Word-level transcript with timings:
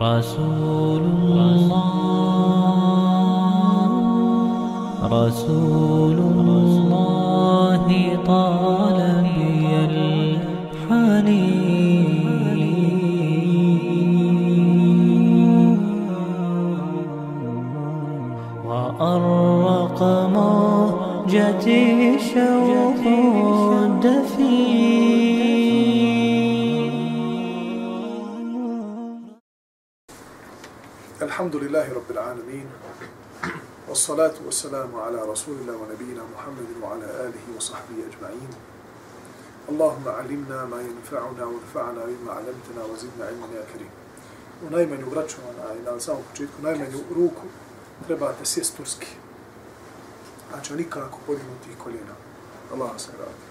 رسول 0.00 1.02
الله 1.02 1.82
رسول 5.12 6.18
الله 6.18 7.84
طال 8.26 8.98
بي 9.36 9.68
الحنين. 9.92 11.42
وأرق 18.66 20.00
موجتي 20.36 22.18
شوق 22.18 23.04
الحمد 31.81 31.81
لله 31.81 31.93
رب 31.93 32.11
العالمين 32.11 32.67
والصلاة 33.89 34.33
والسلام 34.45 34.95
على 34.95 35.17
رسول 35.25 35.55
الله 35.61 35.75
ونبينا 35.75 36.23
محمد 36.33 36.69
وعلى 36.81 37.05
آله 37.05 37.45
وصحبه 37.57 37.97
أجمعين 38.09 38.49
اللهم 39.69 40.07
علمنا 40.07 40.65
ما 40.65 40.81
ينفعنا 40.81 41.45
وانفعنا 41.45 42.01
بما 42.05 42.31
علمتنا 42.31 42.81
وزدنا 42.85 43.25
علما 43.25 43.47
يا 43.55 43.65
كريم 43.73 43.89
u 44.67 44.69
najmanju 44.69 45.09
vraćovana 45.09 45.73
i 45.79 45.81
na 45.85 45.99
samom 45.99 46.21
početku, 46.31 46.61
najmanju 46.61 46.99
ruku 47.15 47.47
trebate 48.07 48.45
sjest 48.45 48.77
turski. 48.77 49.07
Znači, 50.51 50.75
nikako 50.75 51.19
podignuti 51.27 51.69
koljena. 51.83 52.15
Allah 52.73 52.91
se 52.97 53.11
radi. 53.19 53.47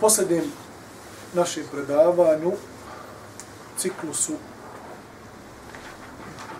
Posljednjem 0.00 0.44
našem 1.34 1.64
predavanju, 1.72 2.52
ciklusu 3.78 4.32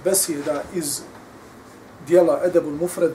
besjeda 0.05 0.63
iz 0.75 1.01
dijela 2.07 2.41
Edebul 2.45 2.73
Mufred 2.73 3.13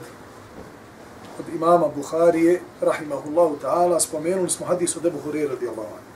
od 1.38 1.54
imama 1.54 1.88
Buharije, 1.88 2.60
rahimahullahu 2.80 3.56
ta'ala, 3.62 4.00
spomenuli 4.00 4.50
smo 4.50 4.66
hadis 4.66 4.96
od 4.96 5.06
Ebu 5.06 5.18
Hurire 5.24 5.48
radijallahu 5.48 5.88
anhu. 5.88 6.12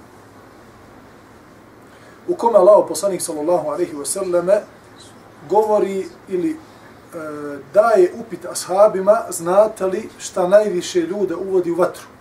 U 2.29 2.35
kome 2.35 2.59
Allah, 2.59 2.85
poslanik 2.89 3.23
sallallahu 3.23 3.69
alaihi 3.69 3.95
wasallame 3.95 4.61
govori 5.49 6.09
ili 6.29 6.51
e, 6.51 6.57
daje 7.75 8.13
upit 8.19 8.45
ashabima, 8.45 9.23
znate 9.31 9.87
li 9.87 10.09
šta 10.19 10.49
najviše 10.49 11.01
ljude 11.01 11.35
uvodi 11.35 11.71
u 11.71 11.75
vatru? 11.75 12.16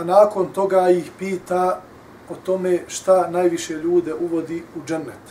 A 0.00 0.04
nakon 0.04 0.48
toga 0.52 0.88
ih 0.90 1.10
pita 1.18 1.80
o 2.30 2.34
tome 2.34 2.84
šta 2.88 3.30
najviše 3.30 3.74
ljude 3.74 4.14
uvodi 4.14 4.62
u 4.76 4.86
džennet. 4.86 5.24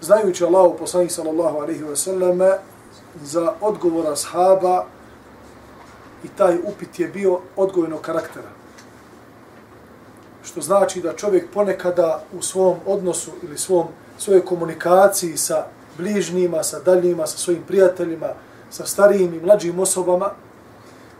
Znajući 0.00 0.44
Allahu 0.44 0.76
poslanik 0.78 1.10
sallallahu 1.12 1.58
alaihi 1.58 1.82
ve 1.82 1.96
selleme 1.96 2.58
za 3.22 3.52
odgovor 3.60 4.12
ashaba 4.12 4.84
i 6.24 6.28
taj 6.28 6.58
upit 6.64 7.00
je 7.00 7.08
bio 7.08 7.40
odgojnog 7.56 8.00
karaktera. 8.00 8.50
Što 10.44 10.60
znači 10.60 11.00
da 11.00 11.16
čovjek 11.16 11.50
ponekada 11.54 12.22
u 12.38 12.42
svom 12.42 12.76
odnosu 12.86 13.30
ili 13.42 13.58
svom 13.58 13.86
svojoj 14.18 14.44
komunikaciji 14.44 15.36
sa 15.36 15.64
bližnjima, 15.96 16.62
sa 16.62 16.80
daljnjima, 16.80 17.26
sa 17.26 17.38
svojim 17.38 17.62
prijateljima, 17.62 18.28
sa 18.70 18.86
starijim 18.86 19.34
i 19.34 19.40
mlađim 19.40 19.78
osobama, 19.78 20.30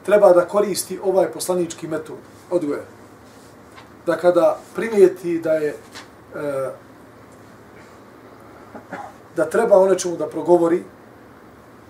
treba 0.07 0.33
da 0.33 0.49
koristi 0.49 0.99
ovaj 1.05 1.33
poslanički 1.33 1.89
metod 1.89 2.17
odgoja. 2.51 2.83
Da 4.07 4.17
kada 4.17 4.59
primijeti 4.75 5.39
da 5.39 5.53
je 5.53 5.69
e, 5.69 5.77
da 9.37 9.45
treba 9.51 9.79
o 9.79 9.89
nečemu 9.89 10.17
da 10.17 10.27
progovori, 10.27 10.83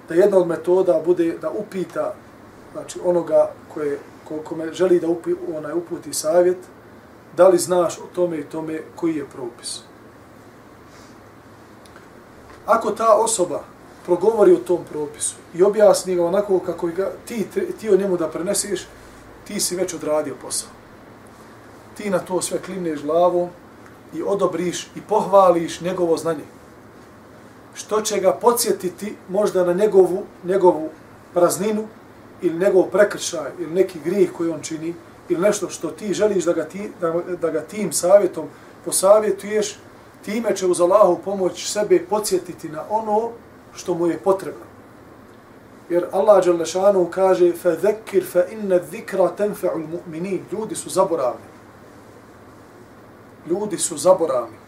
da 0.09 0.15
jedna 0.15 0.39
od 0.39 0.47
metoda 0.47 1.01
bude 1.05 1.39
da 1.41 1.51
upita 1.51 2.15
znači 2.73 3.01
onoga 3.05 3.51
koje 3.75 3.99
kome 4.45 4.73
želi 4.73 5.01
da 5.01 5.09
upi, 5.09 5.35
onaj 5.57 5.73
uputi 5.73 6.15
savjet, 6.15 6.59
da 7.37 7.49
li 7.49 7.59
znaš 7.59 7.99
o 7.99 8.07
tome 8.15 8.39
i 8.39 8.45
tome 8.45 8.81
koji 8.97 9.17
je 9.17 9.27
propis. 9.27 9.81
Ako 12.67 12.91
ta 12.91 13.15
osoba 13.15 13.76
progovori 14.07 14.53
o 14.53 14.65
tom 14.67 14.85
propisu 14.91 15.35
i 15.55 15.63
objasni 15.63 16.15
ga 16.15 16.25
onako 16.25 16.59
kako 16.59 16.87
ga 16.87 17.13
ti, 17.27 17.47
ti 17.81 17.91
o 17.91 17.97
njemu 17.97 18.17
da 18.17 18.29
preneseš, 18.29 18.87
ti 19.47 19.61
si 19.61 19.77
već 19.77 19.95
odradio 19.95 20.35
posao. 20.43 20.69
Ti 21.97 22.11
na 22.11 22.19
to 22.19 22.43
sve 22.43 22.59
klimneš 22.59 23.03
glavom 23.03 23.49
i 24.15 24.23
odobriš 24.23 24.87
i 24.97 25.01
pohvališ 25.09 25.81
njegovo 25.81 26.17
znanje 26.17 26.45
što 27.77 28.01
će 28.01 28.21
ga 28.21 28.33
podsjetiti 28.33 29.17
možda 29.29 29.65
na 29.65 29.73
njegovu, 29.73 30.23
njegovu 30.45 30.89
prazninu 31.35 31.85
ili 32.43 32.59
njegov 32.59 32.83
prekršaj 32.83 33.51
ili 33.59 33.75
neki 33.75 33.99
grijeh 34.05 34.33
koji 34.33 34.51
on 34.51 34.61
čini 34.61 34.95
ili 35.29 35.41
nešto 35.41 35.69
što 35.69 35.91
ti 35.91 36.15
želiš 36.15 36.45
da 36.45 36.53
ga, 36.53 36.65
ti, 36.65 36.91
da, 37.01 37.15
da 37.41 37.51
ga 37.51 37.61
tim 37.61 37.93
savjetom 37.93 38.47
posavjetuješ, 38.85 39.79
time 40.25 40.57
će 40.57 40.67
uz 40.67 40.81
Allahu 40.81 41.19
pomoć 41.25 41.73
sebe 41.73 42.07
podsjetiti 42.11 42.69
na 42.69 42.83
ono 42.91 43.31
što 43.76 43.94
mu 43.94 44.08
je 44.08 44.20
potrebno. 44.20 44.66
Jer 45.90 46.06
Allah 46.12 46.46
Đalešanu 46.46 47.08
kaže 47.12 47.54
فَذَكِّرْ 47.64 48.24
فَإِنَّ 48.34 48.80
الذِّكْرَ 48.80 49.36
تَنْفَعُ 49.38 49.74
الْمُؤْمِنِينَ 49.76 50.40
Ljudi 50.52 50.76
su 50.76 50.90
zaboravni. 50.90 51.52
Ljudi 53.48 53.78
su 53.78 53.98
zaboravni 53.98 54.62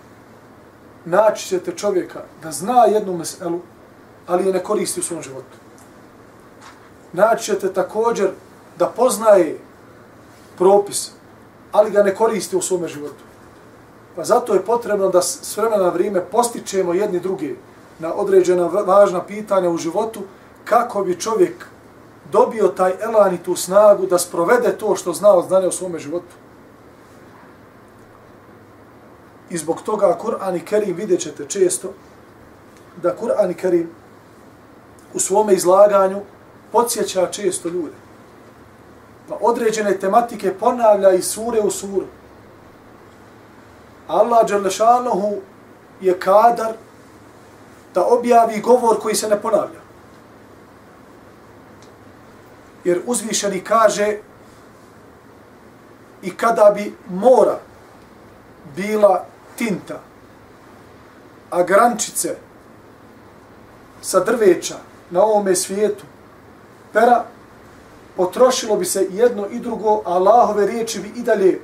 naći 1.05 1.47
ćete 1.47 1.71
čovjeka 1.71 2.21
da 2.43 2.51
zna 2.51 2.85
jednu 2.85 3.17
meselu, 3.17 3.59
ali 4.27 4.47
je 4.47 4.53
ne 4.53 4.63
koristi 4.63 4.99
u 4.99 5.03
svom 5.03 5.21
životu. 5.21 5.57
Naći 7.13 7.43
ćete 7.43 7.73
također 7.73 8.29
da 8.79 8.87
poznaje 8.87 9.59
propis, 10.57 11.11
ali 11.71 11.91
ga 11.91 12.03
ne 12.03 12.15
koristi 12.15 12.55
u 12.55 12.61
svom 12.61 12.87
životu. 12.87 13.23
Pa 14.15 14.23
zato 14.23 14.53
je 14.53 14.65
potrebno 14.65 15.09
da 15.09 15.21
s 15.21 15.57
vremena 15.57 15.83
na 15.83 15.89
vrijeme 15.89 16.25
postičemo 16.25 16.93
jedni 16.93 17.19
drugi 17.19 17.57
na 17.98 18.14
određena 18.14 18.66
važna 18.66 19.22
pitanja 19.22 19.70
u 19.70 19.76
životu, 19.76 20.20
kako 20.64 21.04
bi 21.04 21.20
čovjek 21.20 21.66
dobio 22.32 22.68
taj 22.68 22.92
elan 23.00 23.34
i 23.34 23.42
tu 23.42 23.56
snagu 23.56 24.06
da 24.06 24.18
sprovede 24.18 24.78
to 24.78 24.96
što 24.96 25.12
zna 25.12 25.32
od 25.32 25.46
znanja 25.46 25.68
u 25.68 25.72
svom 25.72 25.98
životu. 25.98 26.34
I 29.50 29.58
zbog 29.58 29.82
toga 29.82 30.18
Kur'an 30.22 30.56
i 30.56 30.64
Kerim 30.64 30.96
vidjet 30.96 31.20
ćete 31.20 31.44
često 31.48 31.92
da 33.02 33.16
Kur'an 33.16 33.50
i 33.50 33.54
Kerim 33.54 33.90
u 35.14 35.18
svome 35.18 35.54
izlaganju 35.54 36.20
podsjeća 36.72 37.26
često 37.26 37.68
ljude. 37.68 37.96
Pa 39.28 39.36
određene 39.40 39.98
tematike 39.98 40.54
ponavlja 40.54 41.12
i 41.12 41.22
sure 41.22 41.60
u 41.60 41.70
suru. 41.70 42.06
Allah 44.08 44.48
Đerlešanohu 44.48 45.36
je 46.00 46.18
kadar 46.20 46.72
da 47.98 48.06
objavi 48.06 48.60
govor 48.60 49.00
koji 49.00 49.14
se 49.14 49.28
ne 49.28 49.42
ponavlja. 49.42 49.80
Jer 52.84 53.00
uzvišeni 53.06 53.60
kaže 53.60 54.18
i 56.22 56.36
kada 56.36 56.72
bi 56.74 56.94
mora 57.10 57.58
bila 58.76 59.24
tinta, 59.56 60.00
a 61.50 61.62
grančice 61.62 62.36
sa 64.00 64.20
drveća 64.20 64.76
na 65.10 65.22
ovome 65.22 65.56
svijetu, 65.56 66.04
pera, 66.92 67.24
potrošilo 68.16 68.76
bi 68.76 68.84
se 68.84 69.08
jedno 69.10 69.46
i 69.46 69.58
drugo, 69.58 70.02
a 70.04 70.14
Allahove 70.14 70.66
riječi 70.66 71.00
bi 71.00 71.12
i 71.16 71.22
dalje 71.22 71.60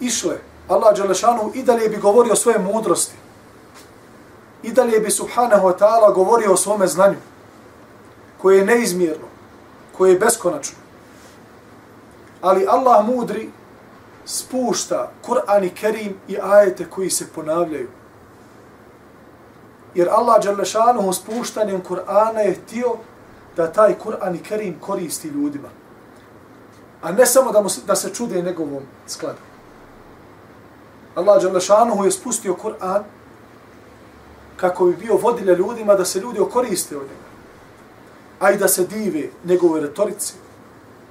išle. 0.00 0.38
Allah 0.68 0.96
Đelešanu 0.96 1.52
i 1.54 1.62
dalje 1.62 1.88
bi 1.88 1.96
govorio 1.96 2.32
o 2.32 2.36
svoje 2.36 2.58
mudrosti. 2.58 3.23
I 4.64 4.72
dalje 4.72 5.00
bi 5.00 5.10
Subhanahu 5.10 5.68
wa 5.68 5.78
ta'ala 5.78 6.14
govorio 6.14 6.52
o 6.52 6.56
svome 6.56 6.86
znanju, 6.86 7.16
koje 8.38 8.58
je 8.58 8.64
neizmjerno, 8.64 9.26
koje 9.96 10.12
je 10.12 10.18
beskonačno. 10.18 10.78
Ali 12.40 12.66
Allah 12.68 13.06
mudri 13.06 13.50
spušta 14.24 15.10
Kur'an 15.26 15.64
i 15.64 15.70
Kerim 15.70 16.16
i 16.28 16.36
ajete 16.42 16.90
koji 16.90 17.10
se 17.10 17.26
ponavljaju. 17.34 17.88
Jer 19.94 20.08
Allah 20.10 20.44
Đalešanuhu 20.44 21.12
spuštanjem 21.12 21.82
Kur'ana 21.82 22.40
je 22.40 22.54
htio 22.54 22.96
da 23.56 23.72
taj 23.72 23.94
Kur'an 24.04 24.34
i 24.34 24.42
Kerim 24.42 24.80
koristi 24.80 25.28
ljudima. 25.28 25.68
A 27.02 27.12
ne 27.12 27.26
samo 27.26 27.52
da, 27.52 27.60
mu, 27.60 27.68
da 27.86 27.96
se 27.96 28.14
čude 28.14 28.42
njegovom 28.42 28.82
skladu. 29.06 29.38
Allah 31.14 31.42
Đalešanuhu 31.42 32.04
je 32.04 32.10
spustio 32.10 32.56
Kur'an 32.62 33.02
kako 34.56 34.84
bi 34.84 34.96
bio 34.96 35.16
vodilja 35.16 35.54
ljudima 35.54 35.94
da 35.94 36.04
se 36.04 36.20
ljudi 36.20 36.40
okoriste 36.40 36.96
od 36.96 37.02
njega. 37.02 37.24
A 38.40 38.50
i 38.50 38.56
da 38.56 38.68
se 38.68 38.86
dive 38.86 39.28
njegove 39.44 39.80
retorici, 39.80 40.34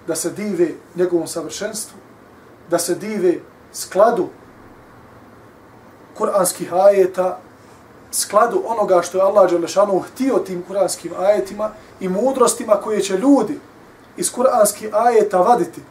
da 0.08 0.16
se 0.16 0.30
dive 0.30 0.70
njegovom 0.96 1.28
savršenstvu, 1.28 1.98
da 2.70 2.80
se 2.80 2.96
dive 2.96 3.36
skladu 3.74 4.28
kuranskih 6.18 6.74
ajeta, 6.74 7.40
skladu 8.12 8.64
onoga 8.66 9.02
što 9.02 9.18
je 9.18 9.24
Allah 9.24 9.50
Đelešanu 9.50 10.00
htio 10.00 10.38
tim 10.38 10.64
kuranskim 10.68 11.12
ajetima 11.20 11.72
i 12.00 12.10
mudrostima 12.10 12.76
koje 12.76 13.02
će 13.02 13.18
ljudi 13.18 13.60
iz 14.18 14.32
kuranskih 14.32 14.90
ajeta 14.94 15.38
vaditi 15.38 15.82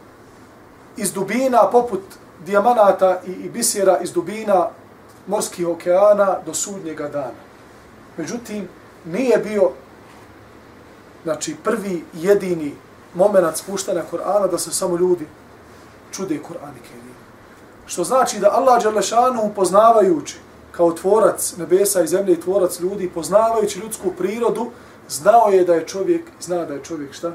iz 0.96 1.12
dubina 1.12 1.70
poput 1.70 2.00
dijamanata 2.46 3.20
i, 3.26 3.30
i 3.30 3.48
bisera 3.50 3.98
iz 3.98 4.12
dubina 4.12 4.68
morskih 5.26 5.68
okeana 5.68 6.36
do 6.46 6.54
sudnjega 6.54 7.08
dana. 7.08 7.42
Međutim, 8.16 8.68
nije 9.04 9.38
bio 9.38 9.70
znači, 11.24 11.56
prvi 11.64 12.04
jedini 12.12 12.74
moment 13.14 13.56
spuštanja 13.56 14.02
Kur'ana 14.12 14.50
da 14.50 14.58
se 14.58 14.72
samo 14.72 14.96
ljudi 14.96 15.26
čude 16.10 16.34
Kur'an 16.34 16.76
i 16.76 16.88
Kerim. 16.88 17.14
Što 17.86 18.04
znači 18.04 18.38
da 18.38 18.50
Allah 18.52 18.82
Đalešanu 18.82 19.42
upoznavajući 19.42 20.36
kao 20.72 20.92
tvorac 20.92 21.56
nebesa 21.56 22.02
i 22.02 22.06
zemlje 22.06 22.32
i 22.32 22.40
tvorac 22.40 22.80
ljudi, 22.80 23.10
poznavajući 23.14 23.78
ljudsku 23.78 24.12
prirodu, 24.18 24.70
znao 25.08 25.48
je 25.48 25.64
da 25.64 25.74
je 25.74 25.86
čovjek, 25.86 26.24
zna 26.40 26.64
da 26.64 26.74
je 26.74 26.84
čovjek 26.84 27.12
šta? 27.12 27.32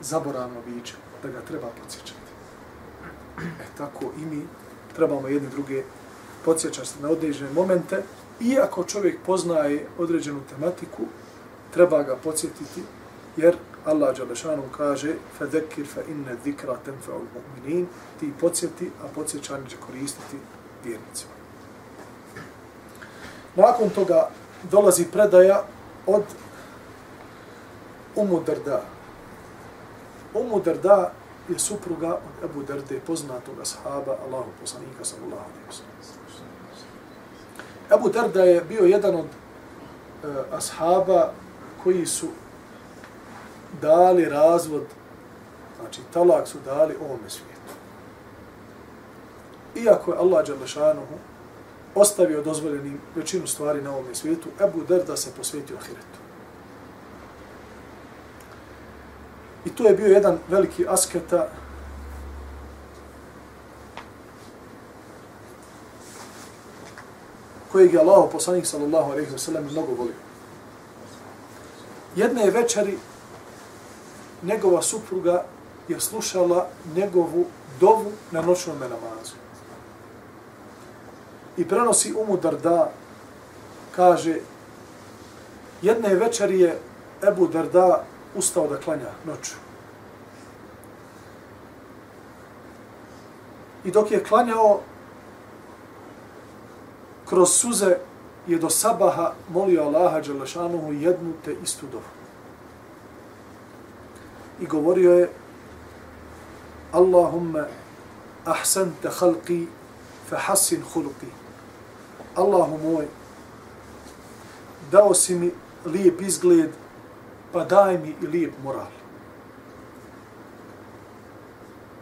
Zaboravno 0.00 0.60
biće, 0.66 0.94
da 1.22 1.28
ga 1.28 1.40
treba 1.48 1.66
podsjećati. 1.82 2.20
E 3.38 3.66
tako 3.78 4.04
i 4.22 4.24
mi 4.24 4.46
trebamo 4.96 5.28
jedni 5.28 5.48
druge 5.48 5.82
podsjećati 6.45 7.01
na 7.01 7.09
određene 7.09 7.51
momente, 7.51 8.03
iako 8.41 8.83
čovjek 8.83 9.19
poznaje 9.25 9.87
određenu 9.97 10.41
tematiku, 10.49 11.03
treba 11.73 12.03
ga 12.03 12.15
podsjetiti, 12.15 12.83
jer 13.37 13.55
Allah 13.85 14.17
Đalešanu 14.17 14.63
kaže 14.77 15.15
فَذَكِرْ 15.39 15.85
فَإِنَّ 15.85 16.25
ذِكْرَ 16.45 16.77
تَنْفَعُ 16.85 17.13
الْمُؤْمِنِينَ 17.13 17.85
Ti 18.19 18.33
podsjeti, 18.41 18.91
a 19.03 19.07
podsjećanje 19.15 19.69
će 19.69 19.77
koristiti 19.87 20.37
vjernicima. 20.83 21.31
Nakon 23.55 23.89
toga 23.89 24.29
dolazi 24.71 25.05
predaja 25.11 25.63
od 26.05 26.23
Umu 28.15 28.43
Darda. 28.45 28.81
Umu 30.33 30.59
Darda 30.59 31.11
je 31.49 31.59
supruga 31.59 32.13
od 32.13 32.49
Ebu 32.49 32.63
Darde, 32.63 32.99
poznatog 33.07 33.55
ashaba, 33.61 34.17
Allahu 34.25 34.49
poslanika, 34.61 35.05
sallallahu 35.05 35.43
alaihi 35.43 35.67
wa 35.69 35.73
sallam. 35.73 35.88
Ebu 37.94 38.08
Darda 38.08 38.42
je 38.42 38.60
bio 38.68 38.84
jedan 38.84 39.14
od 39.14 39.26
e, 39.26 40.26
ashaba 40.52 41.32
koji 41.84 42.06
su 42.06 42.26
dali 43.82 44.24
razvod, 44.24 44.84
znači 45.80 46.00
talak 46.12 46.48
su 46.48 46.58
dali 46.64 46.96
ovome 47.00 47.28
svijetu. 47.30 47.74
Iako 49.74 50.12
je 50.12 50.18
Allah 50.18 50.46
Đalešanuhu 50.46 51.14
ostavio 51.94 52.42
dozvoljenim 52.42 53.00
većinu 53.16 53.46
stvari 53.46 53.82
na 53.82 53.90
ovome 53.90 54.14
svijetu, 54.14 54.48
Ebu 54.60 54.84
Derda 54.88 55.16
se 55.16 55.30
posvetio 55.36 55.76
ahiretu. 55.76 56.20
I 59.64 59.70
to 59.70 59.86
je 59.86 59.94
bio 59.94 60.06
jedan 60.06 60.38
veliki 60.48 60.86
asketa 60.88 61.48
kojeg 67.72 67.92
je 67.92 68.00
Allah 68.00 68.28
poslanik 68.32 68.66
sallallahu 68.66 69.12
alaihi 69.12 69.32
wa 69.32 69.38
sallam 69.38 69.64
mnogo 69.64 69.94
volio. 69.94 70.14
Jedne 72.16 72.44
je 72.44 72.50
večeri 72.50 72.98
njegova 74.42 74.82
supruga 74.82 75.44
je 75.88 76.00
slušala 76.00 76.68
njegovu 76.94 77.46
dovu 77.80 78.12
na 78.30 78.42
noćnom 78.42 78.78
namazu. 78.78 79.34
I 81.56 81.68
prenosi 81.68 82.14
umu 82.14 82.36
Darda, 82.36 82.90
kaže, 83.96 84.36
jedne 85.82 86.14
večeri 86.14 86.60
je 86.60 86.78
Ebu 87.28 87.48
Darda 87.48 88.04
ustao 88.34 88.68
da 88.68 88.76
klanja 88.76 89.10
noću. 89.26 89.54
I 93.84 93.90
dok 93.90 94.10
je 94.10 94.24
klanjao, 94.24 94.80
kroz 97.30 97.50
suze 97.50 97.96
je 98.46 98.58
do 98.58 98.70
sabaha 98.70 99.32
molio 99.48 99.82
Allaha 99.82 100.20
Đelešanuhu 100.20 100.92
jednu 100.92 101.32
te 101.44 101.54
istu 101.62 101.86
dovu 101.92 102.20
i 104.60 104.66
govorio 104.66 105.12
je 105.12 105.30
Allahumma 106.92 107.66
ahsanta 108.44 109.10
khalqi 109.10 109.66
fa 110.28 110.36
hasin 110.36 110.82
khulqi. 110.92 111.30
Allahu 112.34 112.78
moj, 112.78 113.06
dao 114.90 115.14
si 115.14 115.34
mi 115.34 115.50
lijep 115.84 116.20
izgled, 116.20 116.70
pa 117.52 117.64
daj 117.64 117.98
mi 117.98 118.14
i 118.22 118.26
lijep 118.26 118.52
moral. 118.64 118.90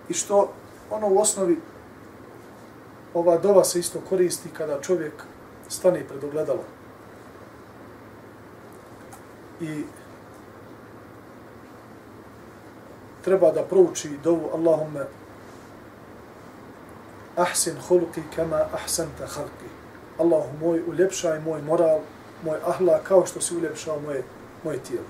I 0.09 0.15
što 0.15 0.53
ono 0.91 1.09
u 1.09 1.19
osnovi, 1.21 1.61
ova 3.15 3.39
dova 3.39 3.65
se 3.65 3.79
isto 3.79 4.01
koristi 4.09 4.49
kada 4.57 4.81
čovjek 4.81 5.13
stane 5.69 6.05
pred 6.09 6.25
ogledalo. 6.25 6.65
I 9.61 9.85
treba 13.25 13.51
da 13.53 13.63
prouči 13.63 14.19
dovu 14.25 14.51
Allahumme 14.55 15.07
ahsin 17.37 17.77
huluki 17.89 18.23
kama 18.37 18.67
ahsanta 18.75 19.27
halki. 19.27 19.71
Allahu 20.19 20.49
moj, 20.61 20.83
uljepšaj 20.87 21.41
moj 21.41 21.63
moral, 21.63 22.01
moj 22.45 22.59
ahla, 22.67 23.01
kao 23.05 23.27
što 23.27 23.41
si 23.41 23.57
uljepšao 23.57 24.01
moje, 24.01 24.23
moje 24.65 24.79
tijelo. 24.79 25.07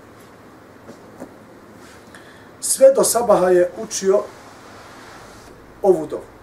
Sve 2.61 2.93
do 2.95 3.05
sabaha 3.05 3.49
je 3.49 3.71
učio 3.83 4.23
ovu 5.83 6.07
dovu. 6.07 6.38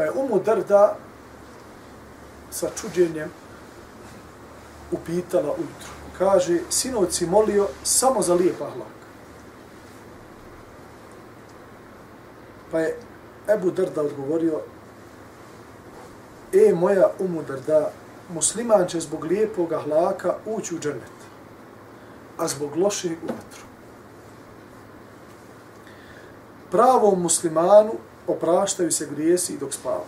Pa 0.00 0.04
je 0.04 0.12
umu 0.16 0.40
drda 0.44 0.96
sa 2.50 2.68
čuđenjem 2.80 3.28
upitala 4.92 5.52
ujutru. 5.52 5.92
Kaže, 6.18 6.58
sinovci 6.70 7.26
molio 7.26 7.68
samo 7.82 8.22
za 8.22 8.34
lijep 8.34 8.62
ahlak. 8.62 8.96
Pa 12.70 12.80
je 12.80 12.96
Ebu 13.48 13.70
Drda 13.70 14.02
odgovorio, 14.02 14.60
e 16.52 16.72
moja 16.74 17.10
umu 17.18 17.42
Drda, 17.42 17.90
musliman 18.28 18.88
će 18.88 19.00
zbog 19.00 19.24
lijepog 19.24 19.74
hlaka 19.84 20.36
ući 20.46 20.74
u 20.74 20.78
džernet, 20.78 21.18
a 22.38 22.48
zbog 22.48 22.76
lošeg 22.76 23.12
u 23.22 23.26
vatru. 23.26 23.64
Pravom 26.70 27.22
muslimanu 27.22 27.92
opraštaju 28.26 28.92
se 28.92 29.08
grijesi 29.14 29.58
dok 29.58 29.74
spava. 29.74 30.04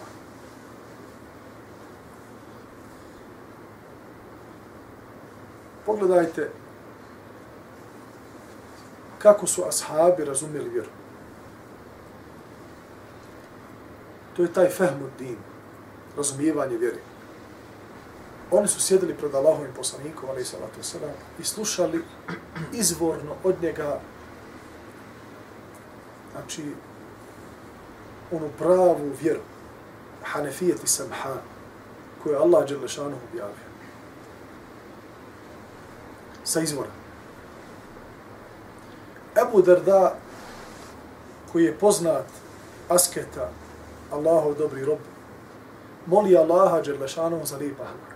Pogledajte 5.86 6.50
kako 9.18 9.46
su 9.46 9.64
ashabi 9.64 10.24
razumjeli 10.24 10.68
vjeru. 10.68 10.88
To 14.36 14.42
je 14.42 14.52
taj 14.52 14.68
fehmud 14.68 15.10
din, 15.18 15.36
razumijevanje 16.16 16.76
vjeri. 16.76 16.98
Oni 18.50 18.68
su 18.68 18.80
sjedili 18.80 19.14
pred 19.14 19.34
Allahovim 19.34 19.72
poslanikom, 19.76 20.28
ali 20.28 20.44
salatu 20.44 20.80
wasalam, 20.80 21.12
i 21.40 21.44
slušali 21.44 22.04
izvorno 22.72 23.34
od 23.44 23.62
njega, 23.62 24.00
znači, 26.32 26.62
onu 28.32 28.48
pravu 28.58 29.12
vjeru, 29.22 29.40
hanefijeti 30.22 30.86
samha, 30.86 31.34
koju 32.22 32.32
je 32.32 32.38
Allah 32.38 32.68
Đelešanu 32.68 33.16
objavio. 33.30 33.72
Sa 36.44 36.60
izvora. 36.60 36.90
Ebu 39.42 39.62
Darda, 39.62 40.14
koji 41.52 41.64
je 41.64 41.78
poznat 41.78 42.24
asketa, 42.88 43.50
Allahov 44.10 44.54
dobri 44.54 44.84
rob, 44.84 44.98
moli 46.06 46.36
Allaha 46.36 46.80
Đerlešanom 46.80 47.46
za 47.46 47.56
lijep 47.56 47.80
ahlak. 47.80 48.12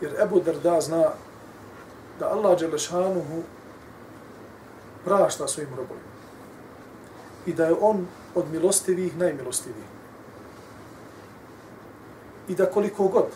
Jer 0.00 0.20
Ebu 0.22 0.40
Darda 0.40 0.80
zna 0.80 1.10
da 2.18 2.28
Allah 2.28 2.58
Đerlešanuhu 2.58 3.42
prašta 5.04 5.48
svojim 5.48 5.70
robovima. 5.70 6.11
I 7.46 7.52
da 7.52 7.66
je 7.66 7.74
on 7.80 8.06
od 8.34 8.50
milostivih 8.52 9.16
najmilostivih. 9.16 9.84
I 12.48 12.54
da 12.54 12.70
koliko 12.70 13.08
god 13.08 13.26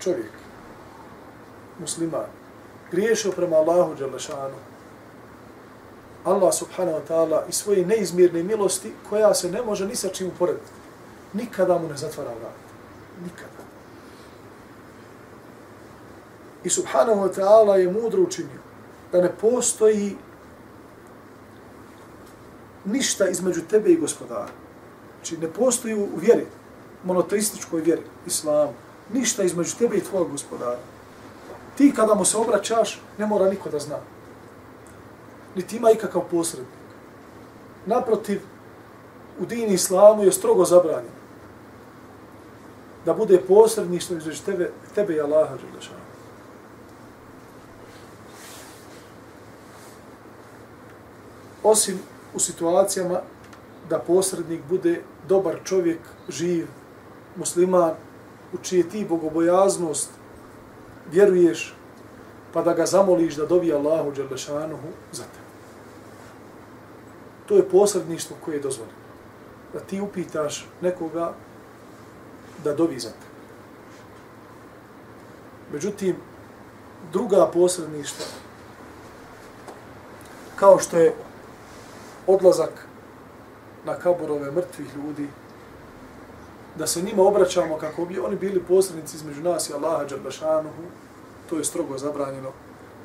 čovjek, 0.00 0.32
musliman, 1.78 2.26
griješio 2.90 3.32
prema 3.32 3.56
Allahu 3.56 3.94
Đalešanu, 3.94 4.56
Allah 6.24 6.54
subhanahu 6.54 6.98
wa 6.98 7.04
ta'ala 7.08 7.42
i 7.48 7.52
svoje 7.52 7.86
neizmjerne 7.86 8.42
milosti 8.42 8.92
koja 9.08 9.34
se 9.34 9.50
ne 9.50 9.62
može 9.62 9.86
ni 9.86 9.96
sa 9.96 10.08
čim 10.08 10.28
uporediti. 10.28 10.70
Nikada 11.32 11.78
mu 11.78 11.88
ne 11.88 11.96
zatvara 11.96 12.30
vrat. 12.30 12.56
Nikada. 13.24 13.64
I 16.64 16.70
subhanahu 16.70 17.20
wa 17.20 17.34
ta'ala 17.34 17.74
je 17.76 17.92
mudro 17.92 18.22
učinio 18.22 18.60
da 19.12 19.20
ne 19.20 19.32
postoji 19.40 20.16
ništa 22.84 23.28
između 23.28 23.62
tebe 23.70 23.90
i 23.90 23.96
gospodara. 23.96 24.48
Znači 25.16 25.38
ne 25.38 25.48
postoji 25.48 25.94
u 25.94 26.08
vjeri, 26.16 26.46
monoteističkoj 27.04 27.80
vjeri, 27.80 28.02
islamu, 28.26 28.72
ništa 29.12 29.42
između 29.42 29.76
tebe 29.78 29.96
i 29.96 30.04
tvojeg 30.04 30.30
gospodara. 30.30 30.78
Ti 31.76 31.92
kada 31.96 32.14
mu 32.14 32.24
se 32.24 32.36
obraćaš, 32.36 33.00
ne 33.18 33.26
mora 33.26 33.50
niko 33.50 33.70
da 33.70 33.78
zna. 33.78 33.98
Niti 35.54 35.76
ima 35.76 35.90
ikakav 35.90 36.22
posrednik. 36.30 36.68
Naprotiv, 37.86 38.40
u 39.40 39.46
dini 39.46 39.74
islamu 39.74 40.24
je 40.24 40.32
strogo 40.32 40.64
zabranjeno 40.64 41.24
da 43.04 43.14
bude 43.14 43.40
posredništvo 43.40 44.16
između 44.16 44.42
tebe, 44.42 44.70
tebe 44.94 45.14
i 45.14 45.20
Allaha 45.20 45.56
Đelešana. 45.56 46.00
Osim 51.62 52.00
u 52.34 52.38
situacijama 52.38 53.20
da 53.90 53.98
posrednik 53.98 54.60
bude 54.68 55.02
dobar 55.28 55.56
čovjek, 55.64 55.98
živ, 56.28 56.66
musliman, 57.36 57.94
u 58.52 58.56
čije 58.62 58.88
ti 58.88 59.06
bogobojaznost 59.08 60.10
vjeruješ, 61.12 61.74
pa 62.52 62.62
da 62.62 62.72
ga 62.74 62.86
zamoliš 62.86 63.34
da 63.34 63.46
dovi 63.46 63.72
Allahu 63.72 64.12
Đelešanuhu 64.12 64.88
za 65.12 65.22
te. 65.22 65.40
To 67.46 67.56
je 67.56 67.68
posredništvo 67.68 68.36
koje 68.44 68.54
je 68.54 68.60
dozvoljeno. 68.60 68.98
Da 69.72 69.80
ti 69.80 70.00
upitaš 70.00 70.66
nekoga 70.80 71.32
da 72.64 72.74
dovi 72.74 72.98
za 72.98 73.08
te. 73.08 73.26
Međutim, 75.72 76.16
druga 77.12 77.50
posredništva, 77.52 78.24
kao 80.56 80.78
što 80.78 80.96
je 80.96 81.14
odlazak 82.26 82.86
na 83.84 83.94
kaburove 83.94 84.50
mrtvih 84.50 84.96
ljudi, 84.96 85.28
da 86.78 86.86
se 86.86 87.02
njima 87.02 87.22
obraćamo 87.22 87.78
kako 87.78 88.04
bi 88.04 88.18
oni 88.18 88.36
bili 88.36 88.62
posrednici 88.68 89.16
između 89.16 89.42
nas 89.42 89.70
i 89.70 89.72
Allaha 89.74 90.04
Đerbašanuhu, 90.04 90.82
to 91.50 91.56
je 91.56 91.64
strogo 91.64 91.98
zabranjeno 91.98 92.50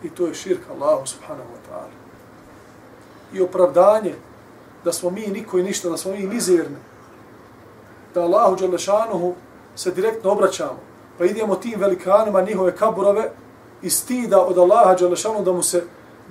i 0.04 0.10
to 0.10 0.28
je 0.28 0.34
širk 0.34 0.62
Allahu 0.70 1.08
subhanahu 1.08 1.50
wa 1.50 1.72
ta'ala. 1.72 1.96
I 3.34 3.42
opravdanje 3.42 4.16
da 4.84 4.94
smo 4.94 5.10
mi 5.10 5.28
niko 5.28 5.60
i 5.60 5.64
ništa, 5.64 5.90
da 5.90 5.98
smo 5.98 6.12
mi 6.12 6.28
mizirni, 6.28 6.78
da 8.14 8.22
Allahu 8.22 8.56
Đerbašanuhu 8.56 9.34
se 9.76 9.92
direktno 9.92 10.32
obraćamo, 10.32 10.80
pa 11.18 11.26
idemo 11.26 11.56
tim 11.56 11.80
velikanima 11.80 12.42
njihove 12.42 12.76
kaburove 12.76 13.32
i 13.82 13.90
stida 13.90 14.42
od 14.42 14.58
Allaha 14.58 14.96
Đerbašanuhu 14.96 15.44
da 15.44 15.52
mu 15.52 15.64
se 15.64 15.84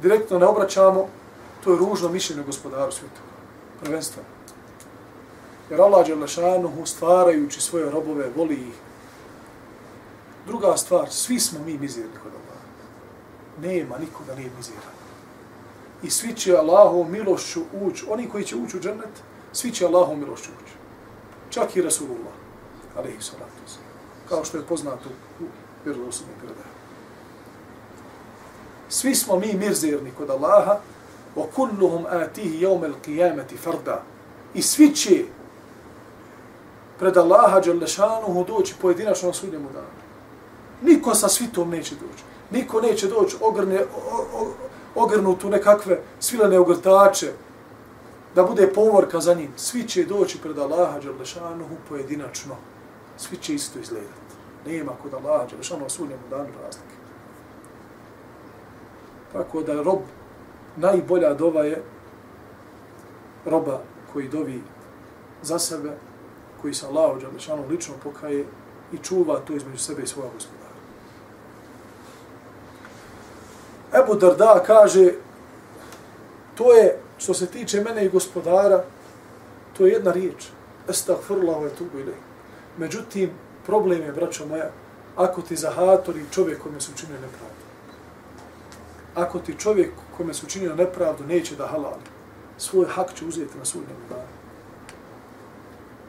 direktno 0.03 0.39
ne 0.39 0.47
obraćamo, 0.47 1.09
to 1.65 1.73
je 1.73 1.79
ružno 1.79 2.09
mišljenje 2.09 2.43
gospodaru 2.43 2.93
svjetova, 2.93 3.29
Prvenstveno. 3.81 4.29
Jer 5.71 5.81
Allah 5.81 6.07
Đelešanuhu 6.07 6.87
stvarajući 6.87 7.61
svoje 7.61 7.91
robove, 7.91 8.31
voli 8.37 8.55
ih. 8.55 8.75
Druga 10.47 10.77
stvar, 10.77 11.11
svi 11.11 11.41
smo 11.41 11.59
mi 11.65 11.79
mizirni 11.79 12.19
kod 12.23 12.33
Allah. 12.33 12.61
Nema 13.63 13.99
nikoga 13.99 14.35
nije 14.35 14.51
miziran. 14.57 14.99
I 16.03 16.11
svi 16.11 16.35
će 16.35 16.57
Allahom 16.57 17.11
milošću 17.11 17.61
ući, 17.73 18.07
oni 18.09 18.29
koji 18.29 18.45
će 18.45 18.57
ući 18.57 18.77
u 18.77 18.81
džennet, 18.81 19.23
svi 19.53 19.71
će 19.71 19.87
Allahom 19.87 20.21
milošću 20.21 20.51
ući. 20.65 20.75
Čak 21.51 21.77
i 21.77 21.83
Rasulullah, 21.83 22.35
alaihi 22.97 23.21
salatu 23.21 23.59
kao 24.29 24.45
što 24.45 24.57
je 24.57 24.67
poznato 24.67 25.09
u 25.41 25.45
vjerovosobnom 25.85 26.35
predaju. 26.39 26.75
Svi 28.89 29.15
smo 29.15 29.39
mi 29.39 29.55
mirzirni 29.55 30.11
kod 30.19 30.31
Allaha, 30.31 30.79
وكلهم 31.39 32.07
آتيه 32.07 32.61
يوم 32.61 32.95
jevme 33.07 33.57
فردا 33.57 33.63
farda. 33.65 34.03
I 34.55 34.63
svi 34.63 34.95
će 34.95 35.25
pred 36.99 37.17
Allaha 37.17 37.61
Đalešanuhu 37.61 38.45
doći 38.45 38.75
pojedinačno 38.83 39.29
na 39.29 39.35
sudnjemu 39.35 39.69
danu. 39.73 39.99
Niko 40.83 41.15
sa 41.15 41.29
svitom 41.29 41.71
neće 41.71 41.95
doći. 41.95 42.25
Niko 42.51 42.81
neće 42.81 43.07
doći 43.07 43.37
ogrne, 43.41 43.85
ogrnut 44.95 45.45
u 45.45 45.51
nekakve 45.51 46.01
svilene 46.21 46.59
ogrtače, 46.59 47.33
da 48.35 48.43
bude 48.43 48.73
povorka 48.73 49.21
za 49.21 49.35
njim. 49.35 49.53
Svi 49.57 49.89
će 49.89 50.05
doći 50.05 50.39
pred 50.39 50.59
Allaha 50.59 51.01
Đalešanuhu 51.01 51.77
pojedinačno. 51.89 52.57
Svi 53.17 53.37
će 53.37 53.55
isto 53.55 53.79
izgledati. 53.79 54.35
Nema 54.67 54.93
kod 55.03 55.15
Allaha 55.15 55.47
Đalešanuhu 55.51 55.85
na 55.85 55.91
sudnjemu 55.91 56.23
danu 56.31 56.49
razlike. 56.65 56.95
Tako 59.33 59.63
da 59.63 59.83
rob, 59.83 59.99
najbolja 60.81 61.35
dova 61.35 61.65
je 61.65 61.83
roba 63.45 63.81
koji 64.13 64.29
dovi 64.29 64.63
za 65.43 65.59
sebe, 65.59 65.91
koji 66.63 66.75
se 66.75 66.87
Allahu 66.87 67.21
Đalešanu 67.21 67.69
lično 67.69 67.95
pokaje 68.03 68.45
i 68.93 68.99
čuva 68.99 69.41
to 69.47 69.53
između 69.53 69.79
sebe 69.79 70.03
i 70.03 70.07
svoga 70.07 70.29
gospodara. 70.35 70.59
Ebu 73.95 74.15
Darda 74.15 74.63
kaže, 74.67 75.13
to 76.55 76.75
je, 76.75 76.99
što 77.19 77.35
se 77.35 77.47
tiče 77.47 77.81
mene 77.81 78.05
i 78.05 78.11
gospodara, 78.11 78.85
to 79.77 79.87
je 79.87 79.93
jedna 79.93 80.13
riječ. 80.13 80.49
Estagfirullahu 80.89 81.65
je 81.65 81.75
tubu 81.75 81.99
ili. 81.99 82.15
Međutim, 82.79 83.31
problem 83.67 84.03
je, 84.03 84.13
braćo 84.13 84.47
moja, 84.47 84.71
ako 85.17 85.43
ti 85.43 85.57
zahatori 85.57 86.25
čovjek 86.31 86.63
kome 86.63 86.81
su 86.81 86.93
učinio 86.93 87.15
nepravdu. 87.15 87.68
Ako 89.19 89.39
ti 89.39 89.55
čovjek 89.59 89.91
kome 90.17 90.35
su 90.35 90.47
učinio 90.47 90.75
nepravdu 90.75 91.25
neće 91.25 91.57
da 91.57 91.67
halali, 91.67 92.03
svoj 92.59 92.87
hak 92.87 93.15
će 93.15 93.25
uzeti 93.25 93.59
na 93.59 93.65
sudnjem 93.65 93.97
danu. 94.09 94.39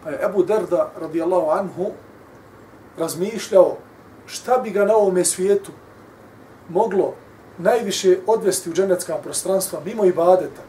Pa 0.04 0.10
je 0.10 0.20
Ebu 0.26 0.44
Derda, 0.44 0.92
radijallahu 1.02 1.50
anhu, 1.50 1.92
razmišljao 2.98 3.78
šta 4.26 4.58
bi 4.58 4.70
ga 4.70 4.86
na 4.86 4.96
ovome 4.96 5.26
svijetu 5.26 5.72
moglo 6.70 7.14
najviše 7.58 8.18
odvesti 8.28 8.70
u 8.70 8.74
dženecka 8.74 9.16
prostranstva 9.16 9.80
mimo 9.86 10.06
ibadeta. 10.06 10.62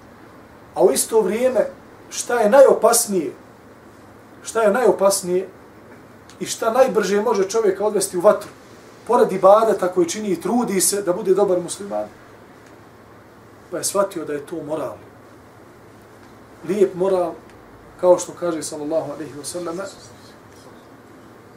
A 0.75 0.83
u 0.83 0.93
isto 0.93 1.21
vrijeme 1.21 1.67
šta 2.11 2.41
je 2.41 2.51
najopasnije, 2.51 3.33
šta 4.43 4.63
je 4.63 4.73
najopasnije 4.73 5.49
i 6.41 6.47
šta 6.47 6.73
najbrže 6.73 7.21
može 7.21 7.49
čovjeka 7.49 7.85
odvesti 7.85 8.17
u 8.17 8.21
vatru, 8.21 8.51
pored 9.07 9.33
ibadeta 9.33 9.89
koji 9.89 10.09
čini 10.09 10.29
i 10.29 10.41
trudi 10.41 10.81
se 10.81 11.03
da 11.03 11.13
bude 11.13 11.35
dobar 11.35 11.61
musliman, 11.61 12.09
pa 13.71 13.79
je 13.79 13.85
shvatio 13.85 14.25
da 14.25 14.33
je 14.33 14.47
to 14.47 14.63
moral. 14.63 14.95
Lijep 16.69 16.95
moral 16.95 17.33
kao 18.01 18.19
što 18.19 18.33
kaže 18.33 18.63
sallallahu 18.63 19.13
alaihi 19.13 19.35
wa 19.35 19.45
selleme 19.45 19.83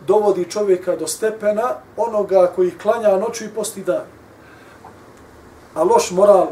dovodi 0.07 0.49
čovjeka 0.49 0.95
do 0.95 1.07
stepena 1.07 1.75
onoga 1.97 2.51
koji 2.55 2.77
klanja 2.77 3.17
noću 3.17 3.45
i 3.45 3.49
posti 3.55 3.83
dan. 3.83 4.05
A 5.73 5.83
loš 5.83 6.11
moral, 6.11 6.47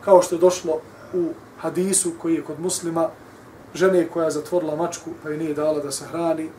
kao 0.00 0.22
što 0.22 0.34
je 0.34 0.38
došlo 0.38 0.80
u 1.14 1.28
hadisu 1.58 2.12
koji 2.22 2.34
je 2.34 2.44
kod 2.44 2.60
muslima, 2.60 3.08
žene 3.74 4.08
koja 4.08 4.24
je 4.24 4.30
zatvorila 4.30 4.76
mačku 4.76 5.10
pa 5.22 5.28
je 5.28 5.38
nije 5.38 5.54
dala 5.54 5.80
da 5.80 5.92
se 5.92 6.04
hrani, 6.04 6.50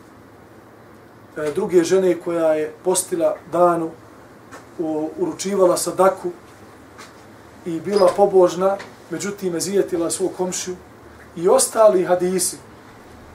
e, 1.36 1.52
druge 1.54 1.84
žene 1.84 2.16
koja 2.24 2.52
je 2.54 2.72
postila 2.84 3.36
danu, 3.52 3.90
uručivala 5.18 5.76
sadaku 5.76 6.30
i 7.66 7.80
bila 7.80 8.10
pobožna, 8.16 8.76
međutim 9.10 9.54
je 9.54 9.60
zijetila 9.60 10.10
svog 10.10 10.30
komšiju 10.36 10.76
i 11.36 11.48
ostali 11.48 12.04
hadisi 12.04 12.56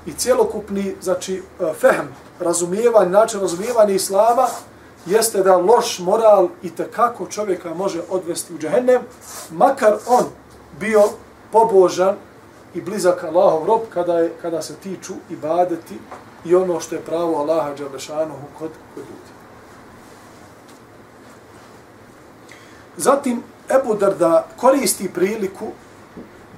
i 0.06 0.14
cjelokupni, 0.14 0.96
znači, 1.02 1.44
e, 1.60 1.74
fehm, 1.74 2.08
razumijevanje, 2.40 3.10
način 3.10 3.42
razumijevanja 3.42 3.94
islama, 3.94 4.48
jeste 5.06 5.44
da 5.44 5.58
loš 5.58 6.00
moral 6.00 6.50
i 6.64 6.72
kako 6.96 7.26
čovjeka 7.26 7.74
može 7.74 8.02
odvesti 8.10 8.54
u 8.54 8.58
džehennem, 8.58 9.02
makar 9.52 9.94
on 10.08 10.26
bio 10.80 11.04
pobožan 11.52 12.16
i 12.74 12.82
blizak 12.82 13.24
Allahov 13.24 13.66
rob 13.66 13.82
kada, 13.94 14.18
je, 14.18 14.34
kada 14.42 14.62
se 14.62 14.76
tiču 14.76 15.14
i 15.30 15.36
badeti 15.36 16.00
i 16.46 16.56
ono 16.56 16.80
što 16.80 16.96
je 16.96 17.02
pravo 17.02 17.38
Allaha 17.38 17.74
Đalešanuhu 17.74 18.48
kod, 18.60 18.70
kod 18.96 19.04
ljudi. 19.04 19.32
Zatim 22.98 23.44
Ebu 23.70 23.94
Darda 23.94 24.46
koristi 24.58 25.14
priliku 25.14 25.68